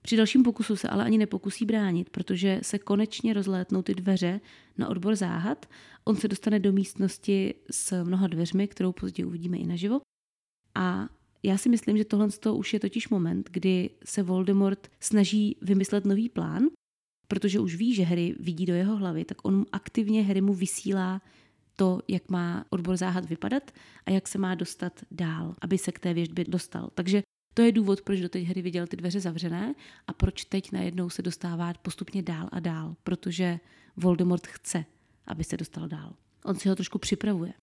Při 0.01 0.17
dalším 0.17 0.43
pokusu 0.43 0.75
se 0.75 0.89
ale 0.89 1.05
ani 1.05 1.17
nepokusí 1.17 1.65
bránit, 1.65 2.09
protože 2.09 2.59
se 2.63 2.79
konečně 2.79 3.33
rozlétnou 3.33 3.81
ty 3.81 3.95
dveře 3.95 4.41
na 4.77 4.89
odbor 4.89 5.15
záhad. 5.15 5.65
On 6.03 6.15
se 6.15 6.27
dostane 6.27 6.59
do 6.59 6.71
místnosti 6.71 7.53
s 7.71 8.03
mnoha 8.03 8.27
dveřmi, 8.27 8.67
kterou 8.67 8.91
později 8.91 9.25
uvidíme 9.25 9.57
i 9.57 9.67
naživo. 9.67 10.01
A 10.75 11.09
já 11.43 11.57
si 11.57 11.69
myslím, 11.69 11.97
že 11.97 12.05
tohle 12.05 12.27
už 12.53 12.73
je 12.73 12.79
totiž 12.79 13.09
moment, 13.09 13.49
kdy 13.51 13.89
se 14.05 14.23
Voldemort 14.23 14.87
snaží 14.99 15.57
vymyslet 15.61 16.05
nový 16.05 16.29
plán, 16.29 16.63
protože 17.27 17.59
už 17.59 17.75
ví, 17.75 17.93
že 17.93 18.03
Harry 18.03 18.35
vidí 18.39 18.65
do 18.65 18.73
jeho 18.73 18.95
hlavy, 18.95 19.25
tak 19.25 19.45
on 19.45 19.65
aktivně 19.71 20.23
Harry 20.23 20.41
mu 20.41 20.53
vysílá 20.53 21.21
to, 21.75 21.99
jak 22.07 22.29
má 22.29 22.65
odbor 22.69 22.97
záhad 22.97 23.25
vypadat 23.25 23.71
a 24.05 24.11
jak 24.11 24.27
se 24.27 24.37
má 24.37 24.55
dostat 24.55 24.93
dál, 25.11 25.55
aby 25.61 25.77
se 25.77 25.91
k 25.91 25.99
té 25.99 26.13
věžbě 26.13 26.45
dostal. 26.47 26.89
Takže 26.93 27.23
to 27.53 27.61
je 27.61 27.71
důvod, 27.71 28.01
proč 28.01 28.19
doteď 28.19 28.47
Harry 28.47 28.61
viděl 28.61 28.87
ty 28.87 28.97
dveře 28.97 29.19
zavřené 29.19 29.75
a 30.07 30.13
proč 30.13 30.45
teď 30.45 30.71
najednou 30.71 31.09
se 31.09 31.21
dostává 31.21 31.73
postupně 31.73 32.21
dál 32.21 32.49
a 32.51 32.59
dál, 32.59 32.95
protože 33.03 33.59
Voldemort 33.97 34.47
chce, 34.47 34.85
aby 35.27 35.43
se 35.43 35.57
dostal 35.57 35.87
dál. 35.87 36.13
On 36.45 36.55
si 36.55 36.69
ho 36.69 36.75
trošku 36.75 36.99
připravuje. 36.99 37.53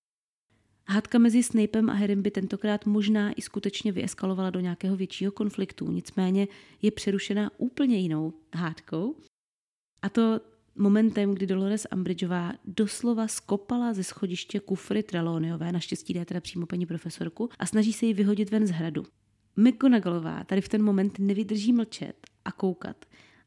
Hádka 0.89 1.19
mezi 1.19 1.43
Snapem 1.43 1.91
a 1.91 1.93
Harrym 1.93 2.23
by 2.23 2.31
tentokrát 2.31 2.87
možná 2.87 3.33
i 3.33 3.43
skutečně 3.43 3.93
vyeskalovala 3.93 4.51
do 4.51 4.61
nějakého 4.61 4.97
většího 4.97 5.33
konfliktu, 5.33 5.93
nicméně 5.93 6.49
je 6.83 6.91
přerušena 6.91 7.51
úplně 7.59 7.99
jinou 7.99 8.33
hádkou. 8.55 9.17
A 10.03 10.09
to 10.09 10.41
momentem, 10.77 11.35
kdy 11.35 11.47
Dolores 11.47 11.87
Umbridgeová 11.95 12.53
doslova 12.65 13.29
skopala 13.29 13.95
ze 13.95 14.05
schodiště 14.05 14.61
kufry 14.61 15.03
Trelawneyové, 15.03 15.73
naštěstí 15.73 16.15
jde 16.15 16.25
teda 16.25 16.41
přímo 16.41 16.67
paní 16.67 16.87
profesorku, 16.87 17.49
a 17.59 17.67
snaží 17.67 17.93
se 17.93 18.07
ji 18.07 18.15
vyhodit 18.15 18.51
ven 18.51 18.67
z 18.67 18.71
hradu. 18.71 19.05
McGonagallová 19.57 20.45
tady 20.45 20.61
v 20.61 20.69
ten 20.69 20.83
moment 20.83 21.19
nevydrží 21.19 21.73
mlčet 21.73 22.27
a 22.45 22.53
koukat 22.53 23.05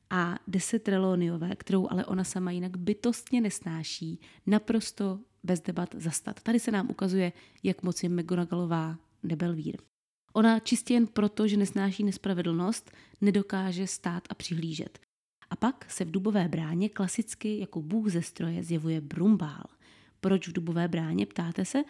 a 0.10 0.36
deset 0.48 0.84
Trelawneyové, 0.84 1.56
kterou 1.56 1.88
ale 1.92 2.06
ona 2.06 2.24
sama 2.24 2.52
jinak 2.52 2.78
bytostně 2.78 3.42
nesnáší, 3.42 4.20
naprosto 4.46 5.20
bez 5.44 5.62
debat 5.62 5.96
zastat. 5.98 6.42
Tady 6.44 6.60
se 6.60 6.72
nám 6.72 6.90
ukazuje, 6.90 7.34
jak 7.64 7.84
moc 7.84 8.04
je 8.04 8.10
McGonagallová 8.10 8.98
nebelvír. 9.24 9.78
Ona 10.34 10.60
čistě 10.60 10.94
jen 10.94 11.08
proto, 11.08 11.48
že 11.48 11.58
nesnáší 11.58 12.04
nespravedlnost, 12.04 12.92
nedokáže 13.22 13.88
stát 13.88 14.24
a 14.30 14.36
přihlížet. 14.36 15.00
Pak 15.66 15.92
se 15.92 16.06
v 16.06 16.12
dubové 16.12 16.48
bráně 16.48 16.90
klasicky 16.90 17.60
jako 17.60 17.82
bůh 17.82 18.10
ze 18.10 18.22
stroje 18.22 18.64
zjevuje 18.64 19.02
Brumbál. 19.02 19.64
Proč 20.22 20.48
v 20.48 20.54
dubové 20.54 20.88
bráně, 20.88 21.26
ptáte 21.26 21.66
se? 21.66 21.84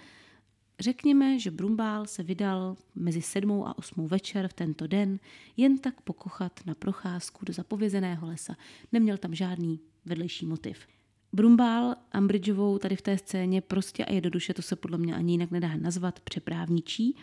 Řekněme, 0.80 1.40
že 1.40 1.52
Brumbál 1.52 2.06
se 2.06 2.24
vydal 2.24 2.76
mezi 2.96 3.22
sedmou 3.22 3.68
a 3.68 3.78
osmou 3.78 4.08
večer 4.08 4.48
v 4.48 4.54
tento 4.54 4.88
den 4.88 5.20
jen 5.58 5.78
tak 5.78 6.02
pokochat 6.02 6.60
na 6.66 6.76
procházku 6.76 7.46
do 7.46 7.54
zapovězeného 7.54 8.28
lesa. 8.28 8.56
Neměl 8.92 9.18
tam 9.18 9.36
žádný 9.36 9.80
vedlejší 10.06 10.46
motiv. 10.46 10.88
Brumbál 11.34 11.96
Ambridgeovou 12.12 12.78
tady 12.78 12.96
v 12.96 13.02
té 13.02 13.18
scéně 13.18 13.62
prostě 13.62 14.06
a 14.06 14.14
jednoduše, 14.14 14.54
to 14.54 14.62
se 14.62 14.76
podle 14.76 14.98
mě 14.98 15.16
ani 15.16 15.34
jinak 15.34 15.52
nedá 15.52 15.76
nazvat, 15.78 16.20
přeprávničí, 16.20 17.16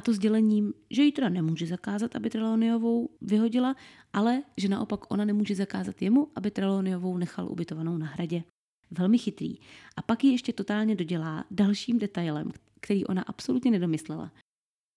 a 0.00 0.02
to 0.02 0.12
sdělením, 0.12 0.74
že 0.90 1.02
ji 1.02 1.12
teda 1.12 1.28
nemůže 1.28 1.66
zakázat, 1.66 2.16
aby 2.16 2.30
Trelawneyovou 2.30 3.08
vyhodila, 3.20 3.76
ale 4.12 4.42
že 4.56 4.68
naopak 4.68 5.12
ona 5.12 5.24
nemůže 5.24 5.54
zakázat 5.54 6.02
jemu, 6.02 6.28
aby 6.34 6.50
Trelawneyovou 6.50 7.16
nechal 7.16 7.52
ubytovanou 7.52 7.98
na 7.98 8.06
hradě. 8.06 8.42
Velmi 8.90 9.18
chytrý. 9.18 9.56
A 9.96 10.02
pak 10.02 10.24
ji 10.24 10.32
ještě 10.32 10.52
totálně 10.52 10.94
dodělá 10.96 11.44
dalším 11.50 11.98
detailem, 11.98 12.52
který 12.80 13.06
ona 13.06 13.22
absolutně 13.22 13.70
nedomyslela. 13.70 14.32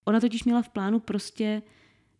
Ona 0.04 0.20
totiž 0.20 0.44
měla 0.44 0.62
v 0.62 0.68
plánu 0.68 1.00
prostě 1.00 1.62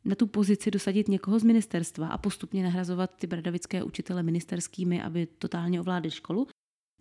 na 0.04 0.14
tu 0.14 0.26
pozici 0.26 0.70
dosadit 0.70 1.08
někoho 1.08 1.38
z 1.38 1.44
ministerstva 1.44 2.08
a 2.08 2.18
postupně 2.18 2.62
nahrazovat 2.62 3.16
ty 3.16 3.26
bradavické 3.26 3.82
učitele 3.82 4.22
ministerskými, 4.22 5.02
aby 5.02 5.26
totálně 5.26 5.80
ovládli 5.80 6.10
školu. 6.10 6.46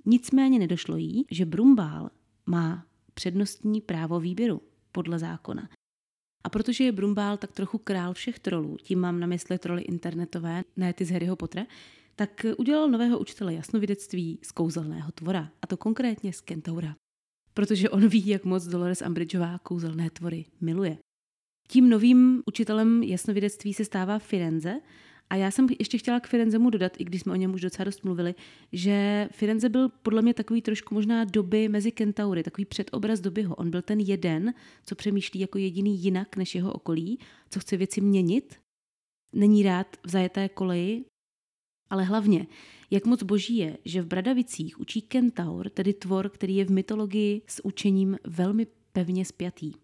Nicméně 0.05 0.59
nedošlo 0.59 0.97
jí, 0.97 1.25
že 1.31 1.45
Brumbál 1.45 2.09
má 2.45 2.85
přednostní 3.13 3.81
právo 3.81 4.19
výběru 4.19 4.61
podle 4.93 5.19
zákona. 5.19 5.69
A 6.43 6.49
protože 6.49 6.83
je 6.83 6.91
Brumbál 6.91 7.37
tak 7.37 7.51
trochu 7.51 7.77
král 7.77 8.13
všech 8.13 8.39
trolů, 8.39 8.77
tím 8.81 8.99
mám 8.99 9.19
na 9.19 9.27
mysli 9.27 9.59
troly 9.59 9.81
internetové, 9.81 10.63
ne 10.77 10.93
ty 10.93 11.05
z 11.05 11.11
Harryho 11.11 11.35
Pottera, 11.35 11.65
tak 12.15 12.45
udělal 12.57 12.89
nového 12.89 13.19
učitele 13.19 13.53
jasnovidectví 13.53 14.39
z 14.43 14.51
kouzelného 14.51 15.11
tvora, 15.11 15.51
a 15.61 15.67
to 15.67 15.77
konkrétně 15.77 16.33
z 16.33 16.41
Kentaura. 16.41 16.95
Protože 17.53 17.89
on 17.89 18.07
ví, 18.07 18.27
jak 18.27 18.45
moc 18.45 18.65
Dolores 18.65 19.03
Umbridgeová 19.07 19.59
kouzelné 19.59 20.09
tvory 20.09 20.45
miluje. 20.61 20.97
Tím 21.67 21.89
novým 21.89 22.43
učitelem 22.45 23.03
jasnovidectví 23.03 23.73
se 23.73 23.85
stává 23.85 24.19
Firenze 24.19 24.81
a 25.33 25.35
já 25.35 25.51
jsem 25.51 25.67
ještě 25.79 25.97
chtěla 25.97 26.19
k 26.19 26.27
Firenzemu 26.27 26.69
dodat, 26.69 27.01
i 27.01 27.03
když 27.03 27.21
jsme 27.21 27.33
o 27.33 27.35
něm 27.35 27.53
už 27.53 27.61
docela 27.61 27.83
dost 27.83 28.03
mluvili, 28.03 28.35
že 28.71 29.27
Firenze 29.31 29.69
byl 29.69 29.89
podle 29.89 30.21
mě 30.21 30.33
takový 30.33 30.61
trošku 30.61 30.93
možná 30.93 31.23
doby 31.23 31.69
mezi 31.69 31.91
Kentaury, 31.91 32.43
takový 32.43 32.65
předobraz 32.65 33.19
dobyho. 33.19 33.55
On 33.55 33.69
byl 33.69 33.81
ten 33.81 33.99
jeden, 33.99 34.53
co 34.85 34.95
přemýšlí 34.95 35.39
jako 35.39 35.57
jediný 35.57 36.03
jinak 36.03 36.37
než 36.37 36.55
jeho 36.55 36.73
okolí, 36.73 37.19
co 37.49 37.59
chce 37.59 37.77
věci 37.77 38.01
měnit, 38.01 38.55
není 39.35 39.63
rád 39.63 39.97
v 40.05 40.09
zajeté 40.09 40.49
koleji, 40.49 41.05
ale 41.89 42.03
hlavně, 42.03 42.47
jak 42.91 43.05
moc 43.05 43.23
boží 43.23 43.57
je, 43.57 43.77
že 43.85 44.01
v 44.01 44.07
Bradavicích 44.07 44.79
učí 44.79 45.01
Kentaur, 45.01 45.69
tedy 45.69 45.93
tvor, 45.93 46.29
který 46.29 46.55
je 46.55 46.65
v 46.65 46.71
mytologii 46.71 47.41
s 47.47 47.65
učením 47.65 48.17
velmi 48.27 48.67
pevně 48.91 49.25
spjatý. 49.25 49.82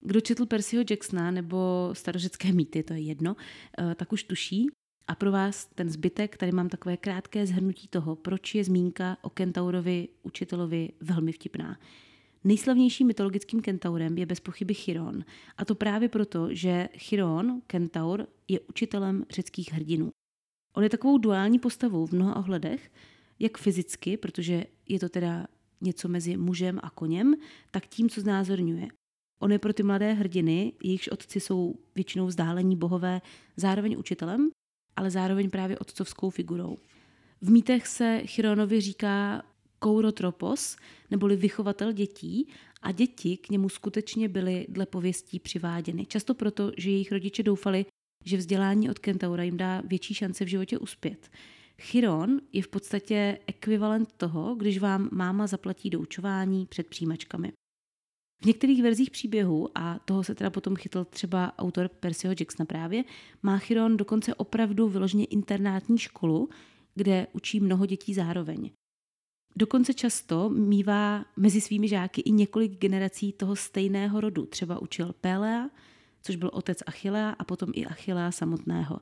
Kdo 0.00 0.20
četl 0.20 0.46
Percyho 0.46 0.84
Jacksona 0.90 1.30
nebo 1.30 1.90
starořecké 1.92 2.52
mýty, 2.52 2.82
to 2.82 2.94
je 2.94 3.00
jedno, 3.00 3.36
eh, 3.78 3.94
tak 3.94 4.12
už 4.12 4.24
tuší. 4.24 4.66
A 5.08 5.14
pro 5.14 5.32
vás 5.32 5.66
ten 5.66 5.90
zbytek, 5.90 6.36
tady 6.36 6.52
mám 6.52 6.68
takové 6.68 6.96
krátké 6.96 7.46
zhrnutí 7.46 7.88
toho, 7.88 8.16
proč 8.16 8.54
je 8.54 8.64
zmínka 8.64 9.16
o 9.22 9.30
Kentaurovi 9.30 10.08
učitelovi 10.22 10.92
velmi 11.00 11.32
vtipná. 11.32 11.78
Nejslavnějším 12.44 13.06
mytologickým 13.06 13.60
kentaurem 13.60 14.18
je 14.18 14.26
bez 14.26 14.40
pochyby 14.40 14.74
Chiron. 14.74 15.24
A 15.56 15.64
to 15.64 15.74
právě 15.74 16.08
proto, 16.08 16.48
že 16.50 16.88
Chiron, 16.96 17.62
kentaur, 17.66 18.26
je 18.48 18.60
učitelem 18.60 19.24
řeckých 19.30 19.72
hrdinů. 19.72 20.10
On 20.76 20.82
je 20.82 20.90
takovou 20.90 21.18
duální 21.18 21.58
postavou 21.58 22.06
v 22.06 22.12
mnoha 22.12 22.36
ohledech, 22.36 22.90
jak 23.38 23.58
fyzicky, 23.58 24.16
protože 24.16 24.64
je 24.88 24.98
to 25.00 25.08
teda 25.08 25.46
něco 25.80 26.08
mezi 26.08 26.36
mužem 26.36 26.80
a 26.82 26.90
koněm, 26.90 27.34
tak 27.70 27.86
tím, 27.86 28.08
co 28.08 28.20
znázorňuje. 28.20 28.88
On 29.38 29.52
je 29.52 29.58
pro 29.58 29.72
ty 29.72 29.82
mladé 29.82 30.12
hrdiny, 30.12 30.72
jejichž 30.82 31.08
otci 31.08 31.40
jsou 31.40 31.74
většinou 31.94 32.26
vzdálení 32.26 32.76
bohové, 32.76 33.20
zároveň 33.56 33.96
učitelem, 33.98 34.50
ale 34.96 35.10
zároveň 35.10 35.50
právě 35.50 35.78
otcovskou 35.78 36.30
figurou. 36.30 36.76
V 37.40 37.50
mýtech 37.50 37.86
se 37.86 38.22
Chironovi 38.26 38.80
říká 38.80 39.42
kourotropos, 39.78 40.76
neboli 41.10 41.36
vychovatel 41.36 41.92
dětí, 41.92 42.48
a 42.82 42.92
děti 42.92 43.36
k 43.36 43.50
němu 43.50 43.68
skutečně 43.68 44.28
byly 44.28 44.66
dle 44.68 44.86
pověstí 44.86 45.40
přiváděny. 45.40 46.06
Často 46.06 46.34
proto, 46.34 46.72
že 46.76 46.90
jejich 46.90 47.12
rodiče 47.12 47.42
doufali, 47.42 47.86
že 48.24 48.36
vzdělání 48.36 48.90
od 48.90 48.98
kentaura 48.98 49.42
jim 49.42 49.56
dá 49.56 49.82
větší 49.84 50.14
šance 50.14 50.44
v 50.44 50.48
životě 50.48 50.78
uspět. 50.78 51.30
Chiron 51.82 52.40
je 52.52 52.62
v 52.62 52.68
podstatě 52.68 53.38
ekvivalent 53.46 54.12
toho, 54.12 54.54
když 54.54 54.78
vám 54.78 55.08
máma 55.12 55.46
zaplatí 55.46 55.90
doučování 55.90 56.66
před 56.66 56.86
přijímačkami. 56.86 57.52
V 58.42 58.44
některých 58.44 58.82
verzích 58.82 59.10
příběhu, 59.10 59.68
a 59.74 59.98
toho 59.98 60.24
se 60.24 60.34
teda 60.34 60.50
potom 60.50 60.76
chytl 60.76 61.04
třeba 61.04 61.58
autor 61.58 61.88
Percyho 61.88 62.34
Jacksona 62.40 62.66
právě, 62.66 63.04
má 63.42 63.58
Chiron 63.58 63.96
dokonce 63.96 64.34
opravdu 64.34 64.88
vyloženě 64.88 65.24
internátní 65.24 65.98
školu, 65.98 66.48
kde 66.94 67.26
učí 67.32 67.60
mnoho 67.60 67.86
dětí 67.86 68.14
zároveň. 68.14 68.70
Dokonce 69.56 69.94
často 69.94 70.48
mývá 70.48 71.24
mezi 71.36 71.60
svými 71.60 71.88
žáky 71.88 72.20
i 72.20 72.32
několik 72.32 72.78
generací 72.78 73.32
toho 73.32 73.56
stejného 73.56 74.20
rodu. 74.20 74.46
Třeba 74.46 74.82
učil 74.82 75.14
Pelea, 75.20 75.70
což 76.22 76.36
byl 76.36 76.50
otec 76.52 76.78
Achillea 76.86 77.30
a 77.30 77.44
potom 77.44 77.70
i 77.74 77.86
Achillea 77.86 78.30
samotného. 78.30 79.00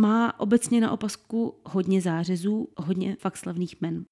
Má 0.00 0.40
obecně 0.40 0.80
na 0.80 0.90
opasku 0.90 1.54
hodně 1.64 2.00
zářezů, 2.00 2.68
hodně 2.76 3.16
fakt 3.16 3.36
slavných 3.36 3.80
men. 3.80 4.04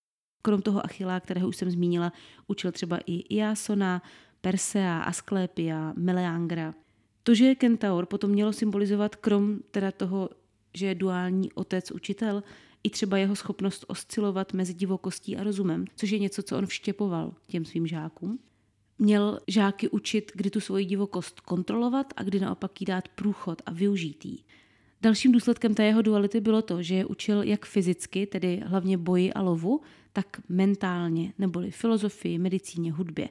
Krom 0.43 0.63
toho 0.63 0.85
Achillea, 0.85 1.21
kterého 1.21 1.49
už 1.49 1.57
jsem 1.57 1.71
zmínila, 1.71 2.13
učil 2.47 2.73
třeba 2.73 2.99
i 3.07 3.37
Iasona, 3.37 4.03
Persea, 4.45 5.01
Asklepia, 5.01 5.93
Meleangra. 5.97 6.75
To, 7.23 7.35
že 7.35 7.45
je 7.45 7.55
kentaur, 7.55 8.07
potom 8.07 8.31
mělo 8.31 8.53
symbolizovat 8.53 9.17
krom 9.17 9.59
teda 9.71 9.93
toho, 9.93 10.31
že 10.75 10.87
je 10.87 10.95
duální 10.95 11.53
otec, 11.53 11.91
učitel, 11.91 12.43
i 12.83 12.91
třeba 12.91 13.19
jeho 13.19 13.37
schopnost 13.37 13.85
oscilovat 13.89 14.53
mezi 14.53 14.75
divokostí 14.75 15.37
a 15.37 15.45
rozumem, 15.45 15.85
což 15.97 16.11
je 16.11 16.19
něco, 16.19 16.43
co 16.43 16.59
on 16.59 16.67
vštěpoval 16.67 17.35
těm 17.47 17.65
svým 17.65 17.87
žákům. 17.87 18.39
Měl 18.99 19.41
žáky 19.49 19.89
učit, 19.89 20.33
kdy 20.35 20.51
tu 20.51 20.61
svoji 20.61 20.85
divokost 20.85 21.41
kontrolovat 21.41 22.07
a 22.17 22.23
kdy 22.23 22.41
naopak 22.41 22.81
jí 22.81 22.85
dát 22.85 23.09
průchod 23.09 23.63
a 23.67 23.73
využít 23.73 24.25
jí. 24.25 24.45
Dalším 25.03 25.33
důsledkem 25.33 25.75
té 25.75 25.85
jeho 25.85 26.03
duality 26.03 26.41
bylo 26.41 26.63
to, 26.63 26.83
že 26.83 26.95
je 26.95 27.05
učil 27.05 27.43
jak 27.43 27.67
fyzicky, 27.67 28.27
tedy 28.27 28.63
hlavně 28.67 28.99
boji 28.99 29.33
a 29.33 29.43
lovu, 29.43 29.81
tak 30.13 30.41
mentálně, 30.49 31.33
neboli 31.39 31.71
filozofii, 31.71 32.39
medicíně, 32.39 32.93
hudbě. 32.93 33.29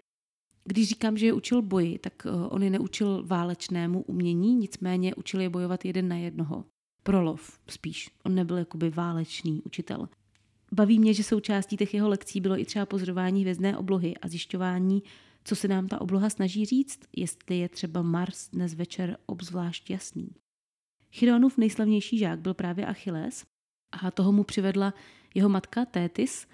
Když 0.66 0.90
říkám, 0.90 1.18
že 1.18 1.26
je 1.26 1.34
učil 1.34 1.62
boji, 1.62 2.00
tak 2.00 2.14
eh, 2.26 2.30
on 2.30 2.64
je 2.64 2.70
neučil 2.70 3.24
válečnému 3.26 4.02
umění, 4.02 4.56
nicméně 4.56 5.16
učil 5.16 5.42
je 5.42 5.50
bojovat 5.50 5.86
jeden 5.86 6.08
na 6.08 6.16
jednoho. 6.16 6.66
prolov 7.04 7.60
spíš. 7.70 8.10
On 8.24 8.36
nebyl 8.36 8.58
jakoby 8.58 8.90
válečný 8.90 9.62
učitel. 9.62 10.10
Baví 10.72 11.00
mě, 11.00 11.14
že 11.14 11.24
součástí 11.24 11.78
těch 11.78 11.94
jeho 11.94 12.10
lekcí 12.10 12.42
bylo 12.42 12.60
i 12.60 12.66
třeba 12.66 12.86
pozorování 12.86 13.42
hvězdné 13.42 13.78
oblohy 13.78 14.18
a 14.18 14.28
zjišťování, 14.28 15.04
co 15.44 15.56
se 15.56 15.68
nám 15.68 15.88
ta 15.88 16.02
obloha 16.02 16.30
snaží 16.30 16.66
říct, 16.66 17.00
jestli 17.16 17.58
je 17.58 17.70
třeba 17.70 18.02
Mars 18.02 18.50
dnes 18.50 18.74
večer 18.74 19.18
obzvlášť 19.26 19.90
jasný. 19.90 20.30
Chironův 21.12 21.58
nejslavnější 21.58 22.18
žák 22.18 22.40
byl 22.40 22.54
právě 22.54 22.86
Achilles 22.86 23.46
a 23.92 24.12
toho 24.12 24.32
mu 24.32 24.44
přivedla 24.44 24.94
jeho 25.36 25.50
matka 25.50 25.86
Tétis, 25.86 26.48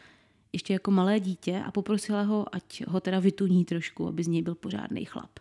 ještě 0.53 0.73
jako 0.73 0.91
malé 0.91 1.19
dítě 1.19 1.63
a 1.65 1.71
poprosila 1.71 2.21
ho, 2.21 2.55
ať 2.55 2.87
ho 2.87 2.99
teda 2.99 3.19
vytuní 3.19 3.65
trošku, 3.65 4.07
aby 4.07 4.23
z 4.23 4.27
něj 4.27 4.41
byl 4.41 4.55
pořádný 4.55 5.05
chlap. 5.05 5.39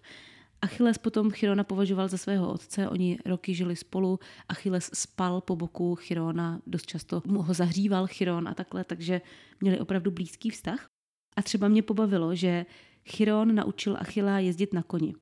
Achilles 0.63 0.99
potom 0.99 1.31
Chirona 1.31 1.65
považoval 1.65 2.09
za 2.09 2.19
svého 2.19 2.53
otce, 2.53 2.89
oni 2.89 3.19
roky 3.27 3.55
žili 3.55 3.77
spolu, 3.77 4.19
Achilles 4.49 4.91
spal 4.95 5.41
po 5.41 5.57
boku 5.57 5.95
Chirona, 5.95 6.61
dost 6.67 6.87
často 6.87 7.23
mu 7.27 7.43
ho 7.43 7.55
zahříval 7.55 8.07
Chiron 8.07 8.49
a 8.49 8.55
takhle, 8.55 8.85
takže 8.85 9.21
měli 9.61 9.81
opravdu 9.81 10.11
blízký 10.11 10.51
vztah. 10.51 10.87
A 11.37 11.43
třeba 11.43 11.69
mě 11.69 11.83
pobavilo, 11.83 12.35
že 12.35 12.67
Chiron 13.09 13.55
naučil 13.55 13.97
Achila 14.01 14.39
jezdit 14.39 14.75
na 14.75 14.83
koni. 14.83 15.15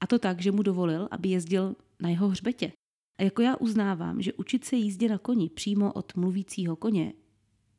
A 0.00 0.06
to 0.06 0.18
tak, 0.18 0.42
že 0.42 0.52
mu 0.52 0.62
dovolil, 0.62 1.08
aby 1.10 1.28
jezdil 1.28 1.76
na 2.00 2.08
jeho 2.08 2.28
hřbetě. 2.28 2.72
A 3.20 3.22
jako 3.22 3.42
já 3.42 3.56
uznávám, 3.56 4.22
že 4.22 4.32
učit 4.32 4.64
se 4.64 4.76
jízdě 4.76 5.08
na 5.08 5.18
koni 5.18 5.50
přímo 5.50 5.92
od 5.92 6.16
mluvícího 6.16 6.76
koně 6.76 7.12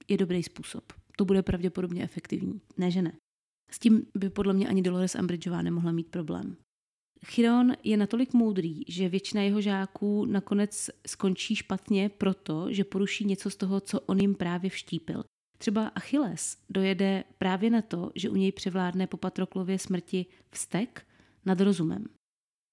je 0.07 0.17
dobrý 0.17 0.43
způsob. 0.43 1.04
To 1.17 1.25
bude 1.25 1.43
pravděpodobně 1.43 2.03
efektivní. 2.03 2.61
Ne, 2.77 2.91
že 2.91 3.01
ne. 3.01 3.13
S 3.71 3.79
tím 3.79 4.05
by 4.15 4.29
podle 4.29 4.53
mě 4.53 4.67
ani 4.67 4.81
Dolores 4.81 5.15
Umbridgeová 5.15 5.61
nemohla 5.61 5.91
mít 5.91 6.07
problém. 6.07 6.57
Chiron 7.25 7.73
je 7.83 7.97
natolik 7.97 8.33
moudrý, 8.33 8.83
že 8.87 9.09
většina 9.09 9.41
jeho 9.41 9.61
žáků 9.61 10.25
nakonec 10.25 10.89
skončí 11.07 11.55
špatně 11.55 12.09
proto, 12.09 12.67
že 12.69 12.83
poruší 12.83 13.25
něco 13.25 13.49
z 13.49 13.55
toho, 13.55 13.79
co 13.79 13.99
on 13.99 14.19
jim 14.19 14.35
právě 14.35 14.69
vštípil. 14.69 15.23
Třeba 15.57 15.87
Achilles 15.87 16.57
dojede 16.69 17.23
právě 17.37 17.69
na 17.69 17.81
to, 17.81 18.11
že 18.15 18.29
u 18.29 18.35
něj 18.35 18.51
převládne 18.51 19.07
po 19.07 19.17
Patroklově 19.17 19.79
smrti 19.79 20.25
vztek 20.51 21.07
nad 21.45 21.61
rozumem. 21.61 22.05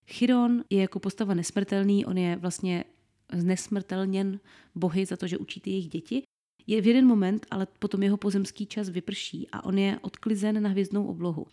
Chiron 0.07 0.65
je 0.71 0.81
jako 0.81 0.99
postava 0.99 1.35
nesmrtelný, 1.35 2.07
on 2.07 2.19
je 2.19 2.37
vlastně 2.37 2.85
znesmrtelněn 3.33 4.41
bohy 4.75 5.07
za 5.07 5.17
to, 5.17 5.27
že 5.27 5.39
učí 5.39 5.61
ty 5.61 5.71
jejich 5.71 5.89
děti. 5.89 6.23
Je 6.67 6.81
v 6.81 6.87
jeden 6.87 7.07
moment, 7.07 7.47
ale 7.51 7.67
potom 7.79 8.03
jeho 8.03 8.17
pozemský 8.17 8.67
čas 8.67 8.89
vyprší 8.89 9.49
a 9.53 9.65
on 9.65 9.79
je 9.79 9.99
odklizen 10.03 10.63
na 10.63 10.69
hvězdnou 10.69 11.07
oblohu. 11.07 11.47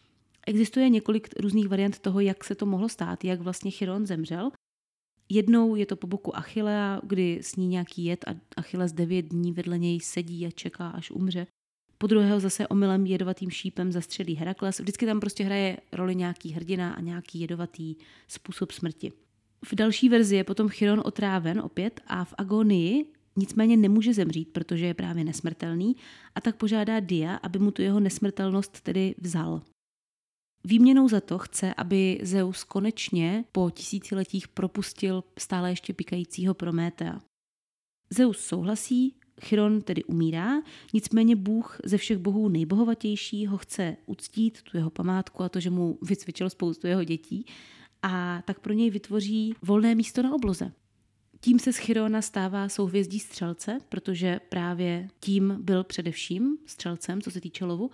Existuje 0.48 0.90
několik 0.90 1.30
různých 1.40 1.68
variant 1.68 2.00
toho, 2.00 2.20
jak 2.20 2.44
se 2.44 2.56
to 2.56 2.66
mohlo 2.66 2.90
stát, 2.90 3.24
jak 3.24 3.42
vlastně 3.42 3.72
Chiron 3.72 4.06
zemřel. 4.06 4.52
Jednou 5.30 5.76
je 5.76 5.86
to 5.86 5.96
po 5.96 6.08
boku 6.08 6.38
Achillea, 6.38 7.02
kdy 7.04 7.40
sní 7.42 7.68
nějaký 7.68 8.06
jed 8.06 8.26
a 8.28 8.32
Achilles 8.58 8.92
devět 8.92 9.26
dní 9.26 9.52
vedle 9.52 9.78
něj 9.78 10.00
sedí 10.00 10.46
a 10.46 10.52
čeká, 10.52 10.90
až 10.90 11.12
umře. 11.12 11.48
Po 11.98 12.08
druhého 12.08 12.40
zase 12.40 12.68
omylem 12.68 13.06
jedovatým 13.06 13.50
šípem 13.50 13.92
zastřelí 13.92 14.36
Herakles. 14.36 14.80
Vždycky 14.80 15.06
tam 15.06 15.20
prostě 15.20 15.44
hraje 15.44 15.78
roli 15.92 16.16
nějaký 16.16 16.52
hrdina 16.52 16.94
a 16.94 17.02
nějaký 17.02 17.40
jedovatý 17.40 17.96
způsob 18.28 18.72
smrti. 18.72 19.12
V 19.66 19.76
další 19.76 20.10
verzi 20.10 20.36
je 20.36 20.44
potom 20.44 20.70
Chiron 20.70 21.02
otráven 21.06 21.60
opět 21.60 22.02
a 22.08 22.24
v 22.24 22.34
agonii 22.38 23.06
nicméně 23.40 23.78
nemůže 23.78 24.14
zemřít, 24.14 24.50
protože 24.50 24.86
je 24.86 24.94
právě 24.94 25.24
nesmrtelný 25.24 25.96
a 26.36 26.42
tak 26.42 26.56
požádá 26.56 27.00
Dia, 27.00 27.36
aby 27.36 27.60
mu 27.60 27.72
tu 27.72 27.82
jeho 27.82 28.00
nesmrtelnost 28.00 28.82
tedy 28.82 29.16
vzal. 29.22 29.62
Výměnou 30.64 31.10
za 31.10 31.22
to 31.22 31.38
chce, 31.38 31.74
aby 31.74 32.20
Zeus 32.24 32.64
konečně 32.64 33.46
po 33.52 33.70
tisíciletích 33.72 34.48
propustil 34.48 35.24
stále 35.40 35.70
ještě 35.70 35.94
pikajícího 35.94 36.54
Prométea. 36.54 37.22
Zeus 38.10 38.38
souhlasí, 38.38 39.16
Chiron 39.42 39.82
tedy 39.82 40.04
umírá, 40.04 40.62
nicméně 40.94 41.36
Bůh 41.36 41.78
ze 41.84 41.98
všech 41.98 42.18
bohů 42.18 42.50
nejbohovatější 42.50 43.48
ho 43.48 43.58
chce 43.58 43.98
uctít, 44.06 44.62
tu 44.62 44.78
jeho 44.78 44.90
památku 44.90 45.44
a 45.44 45.50
to, 45.50 45.60
že 45.60 45.70
mu 45.70 45.98
vycvičil 46.02 46.50
spoustu 46.50 46.88
jeho 46.88 47.04
dětí 47.04 47.46
a 48.02 48.42
tak 48.46 48.60
pro 48.60 48.74
něj 48.74 48.90
vytvoří 48.90 49.54
volné 49.62 49.96
místo 49.96 50.24
na 50.24 50.34
obloze. 50.34 50.72
Tím 51.42 51.60
se 51.60 51.74
z 51.74 51.78
Chirona 51.78 52.22
stává 52.22 52.70
souhvězdí 52.70 53.20
střelce, 53.20 53.78
protože 53.90 54.40
právě 54.50 55.10
tím 55.20 55.58
byl 55.60 55.84
především 55.84 56.58
střelcem, 56.66 57.22
co 57.22 57.32
se 57.32 57.42
týče 57.42 57.66
lovu, 57.66 57.92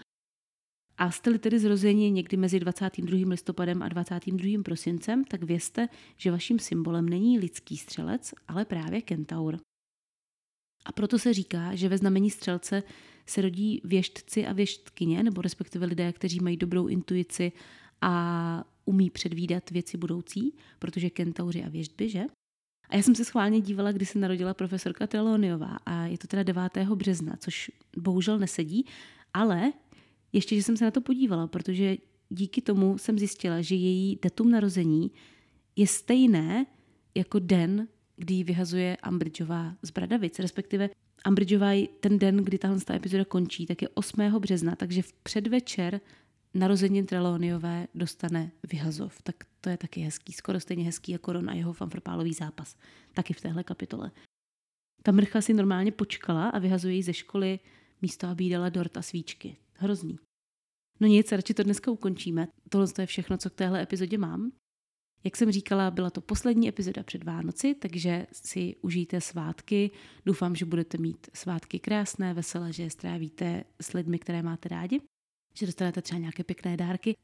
a 0.98 1.12
jste-li 1.12 1.40
tedy 1.40 1.60
zrozeni 1.60 2.12
někdy 2.12 2.38
mezi 2.38 2.60
22. 2.60 3.30
listopadem 3.30 3.84
a 3.84 3.88
22. 3.88 4.64
prosincem, 4.64 5.24
tak 5.24 5.44
vězte, 5.44 5.88
že 6.18 6.32
vaším 6.32 6.60
symbolem 6.60 7.10
není 7.10 7.40
lidský 7.40 7.78
střelec, 7.78 8.34
ale 8.48 8.66
právě 8.66 9.02
kentaur. 9.02 9.58
A 10.86 10.92
proto 10.92 11.20
se 11.20 11.34
říká, 11.34 11.76
že 11.76 11.90
ve 11.90 11.98
znamení 11.98 12.32
střelce 12.32 12.84
se 13.26 13.42
rodí 13.42 13.82
věštci 13.84 14.46
a 14.46 14.54
věštkyně, 14.54 15.24
nebo 15.24 15.42
respektive 15.42 15.86
lidé, 15.86 16.14
kteří 16.14 16.40
mají 16.40 16.58
dobrou 16.58 16.88
intuici 16.88 17.52
a 18.02 18.64
umí 18.86 19.10
předvídat 19.10 19.70
věci 19.70 19.98
budoucí, 19.98 20.54
protože 20.80 21.10
kentauři 21.10 21.64
a 21.64 21.70
věštby, 21.70 22.10
že? 22.10 22.24
A 22.90 22.96
já 22.96 23.02
jsem 23.02 23.16
se 23.16 23.26
schválně 23.26 23.62
dívala, 23.62 23.92
kdy 23.92 24.06
se 24.06 24.20
narodila 24.20 24.54
profesorka 24.54 25.08
Treloniová 25.08 25.78
a 25.86 26.06
je 26.06 26.18
to 26.18 26.28
teda 26.28 26.44
9. 26.44 26.78
března, 26.96 27.36
což 27.40 27.72
bohužel 27.98 28.40
nesedí, 28.40 28.86
ale 29.34 29.74
ještě, 30.34 30.56
že 30.56 30.64
jsem 30.64 30.78
se 30.78 30.86
na 30.86 30.92
to 30.92 31.02
podívala, 31.02 31.48
protože 31.48 31.98
díky 32.30 32.62
tomu 32.62 32.98
jsem 32.98 33.20
zjistila, 33.20 33.62
že 33.62 33.76
její 33.76 34.20
datum 34.22 34.52
narození 34.52 35.12
je 35.76 35.88
stejné 35.88 36.66
jako 37.16 37.40
den, 37.40 37.88
kdy 38.18 38.34
ji 38.34 38.44
vyhazuje 38.44 38.98
Ambridgeová 38.98 39.76
z 39.82 39.92
Bradavic, 39.92 40.40
respektive 40.40 40.90
Ambridgeová 41.24 41.88
ten 42.00 42.20
den, 42.20 42.38
kdy 42.38 42.58
tahle 42.58 42.78
epizoda 42.94 43.26
končí, 43.26 43.66
tak 43.66 43.82
je 43.82 43.90
8. 43.90 44.40
března, 44.40 44.76
takže 44.76 45.02
v 45.02 45.14
předvečer 45.14 46.02
narozenin 46.56 47.06
Trelawneyové 47.06 47.88
dostane 47.96 48.52
vyhazov. 48.72 49.22
Tak 49.22 49.36
to 49.62 49.70
je 49.70 49.78
taky 49.78 50.02
hezký, 50.02 50.34
skoro 50.34 50.60
stejně 50.60 50.84
hezký 50.84 51.12
jako 51.12 51.34
Ron 51.34 51.50
a 51.50 51.54
jeho 51.54 51.74
fanfrpálový 51.74 52.34
zápas. 52.34 52.76
Taky 53.14 53.34
v 53.34 53.42
téhle 53.42 53.64
kapitole. 53.64 54.12
Ta 55.04 55.12
mrcha 55.12 55.42
si 55.42 55.54
normálně 55.54 55.92
počkala 55.92 56.50
a 56.50 56.60
vyhazuje 56.60 56.96
ji 56.96 57.04
ze 57.04 57.14
školy 57.14 57.60
místo, 58.02 58.28
aby 58.28 58.44
jí 58.44 58.50
dala 58.50 58.70
dort 58.70 58.98
a 58.98 59.02
svíčky. 59.02 59.58
Hrozný. 59.74 60.20
No 61.00 61.08
nic, 61.08 61.32
radši 61.32 61.54
to 61.54 61.64
dneska 61.64 61.92
ukončíme. 61.92 62.48
Tohle 62.70 62.88
je 63.00 63.06
všechno, 63.06 63.38
co 63.38 63.50
k 63.50 63.54
téhle 63.56 63.82
epizodě 63.82 64.18
mám. 64.18 64.52
Jak 65.24 65.36
jsem 65.36 65.52
říkala, 65.52 65.92
byla 65.92 66.10
to 66.10 66.22
poslední 66.22 66.70
epizoda 66.70 67.04
před 67.04 67.24
Vánoci, 67.24 67.76
takže 67.76 68.28
si 68.32 68.76
užijte 68.82 69.22
svátky. 69.22 69.92
Doufám, 70.26 70.56
že 70.56 70.66
budete 70.66 70.98
mít 70.98 71.28
svátky 71.34 71.80
krásné, 71.80 72.34
veselé, 72.34 72.74
že 72.74 72.84
je 72.84 72.90
strávíte 72.90 73.64
s 73.82 73.94
lidmi, 73.94 74.20
které 74.20 74.42
máte 74.42 74.70
rádi, 74.70 75.02
že 75.56 75.66
dostanete 75.66 76.02
třeba 76.02 76.20
nějaké 76.20 76.44
pěkné 76.44 76.78
dárky 76.78 77.16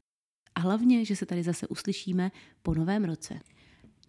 a 0.54 0.60
hlavně, 0.60 1.04
že 1.04 1.16
se 1.16 1.26
tady 1.26 1.42
zase 1.42 1.68
uslyšíme 1.68 2.30
po 2.62 2.74
novém 2.74 3.04
roce. 3.04 3.40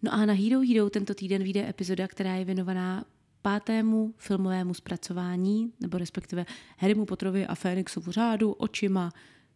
No 0.02 0.14
a 0.14 0.26
na 0.26 0.34
Hero 0.34 0.60
Hero 0.60 0.90
tento 0.90 1.14
týden 1.14 1.42
vyjde 1.42 1.68
epizoda, 1.68 2.08
která 2.08 2.34
je 2.34 2.44
věnovaná 2.44 3.04
pátému 3.42 4.14
filmovému 4.16 4.74
zpracování, 4.74 5.72
nebo 5.80 5.98
respektive 5.98 6.46
Harrymu 6.78 7.06
Potterovi 7.06 7.46
a 7.46 7.54
Fénixovu 7.54 8.12
řádu 8.12 8.52
očima 8.52 9.12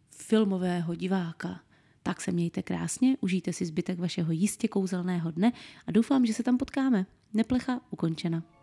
filmového 0.09 0.95
diváka. 0.95 1.61
Tak 2.03 2.21
se 2.21 2.31
mějte 2.31 2.63
krásně, 2.63 3.17
užijte 3.21 3.53
si 3.53 3.65
zbytek 3.65 3.99
vašeho 3.99 4.31
jistě 4.31 4.67
kouzelného 4.67 5.31
dne 5.31 5.51
a 5.87 5.91
doufám, 5.91 6.25
že 6.25 6.33
se 6.33 6.43
tam 6.43 6.57
potkáme. 6.57 7.05
Neplecha 7.33 7.81
ukončena. 7.89 8.58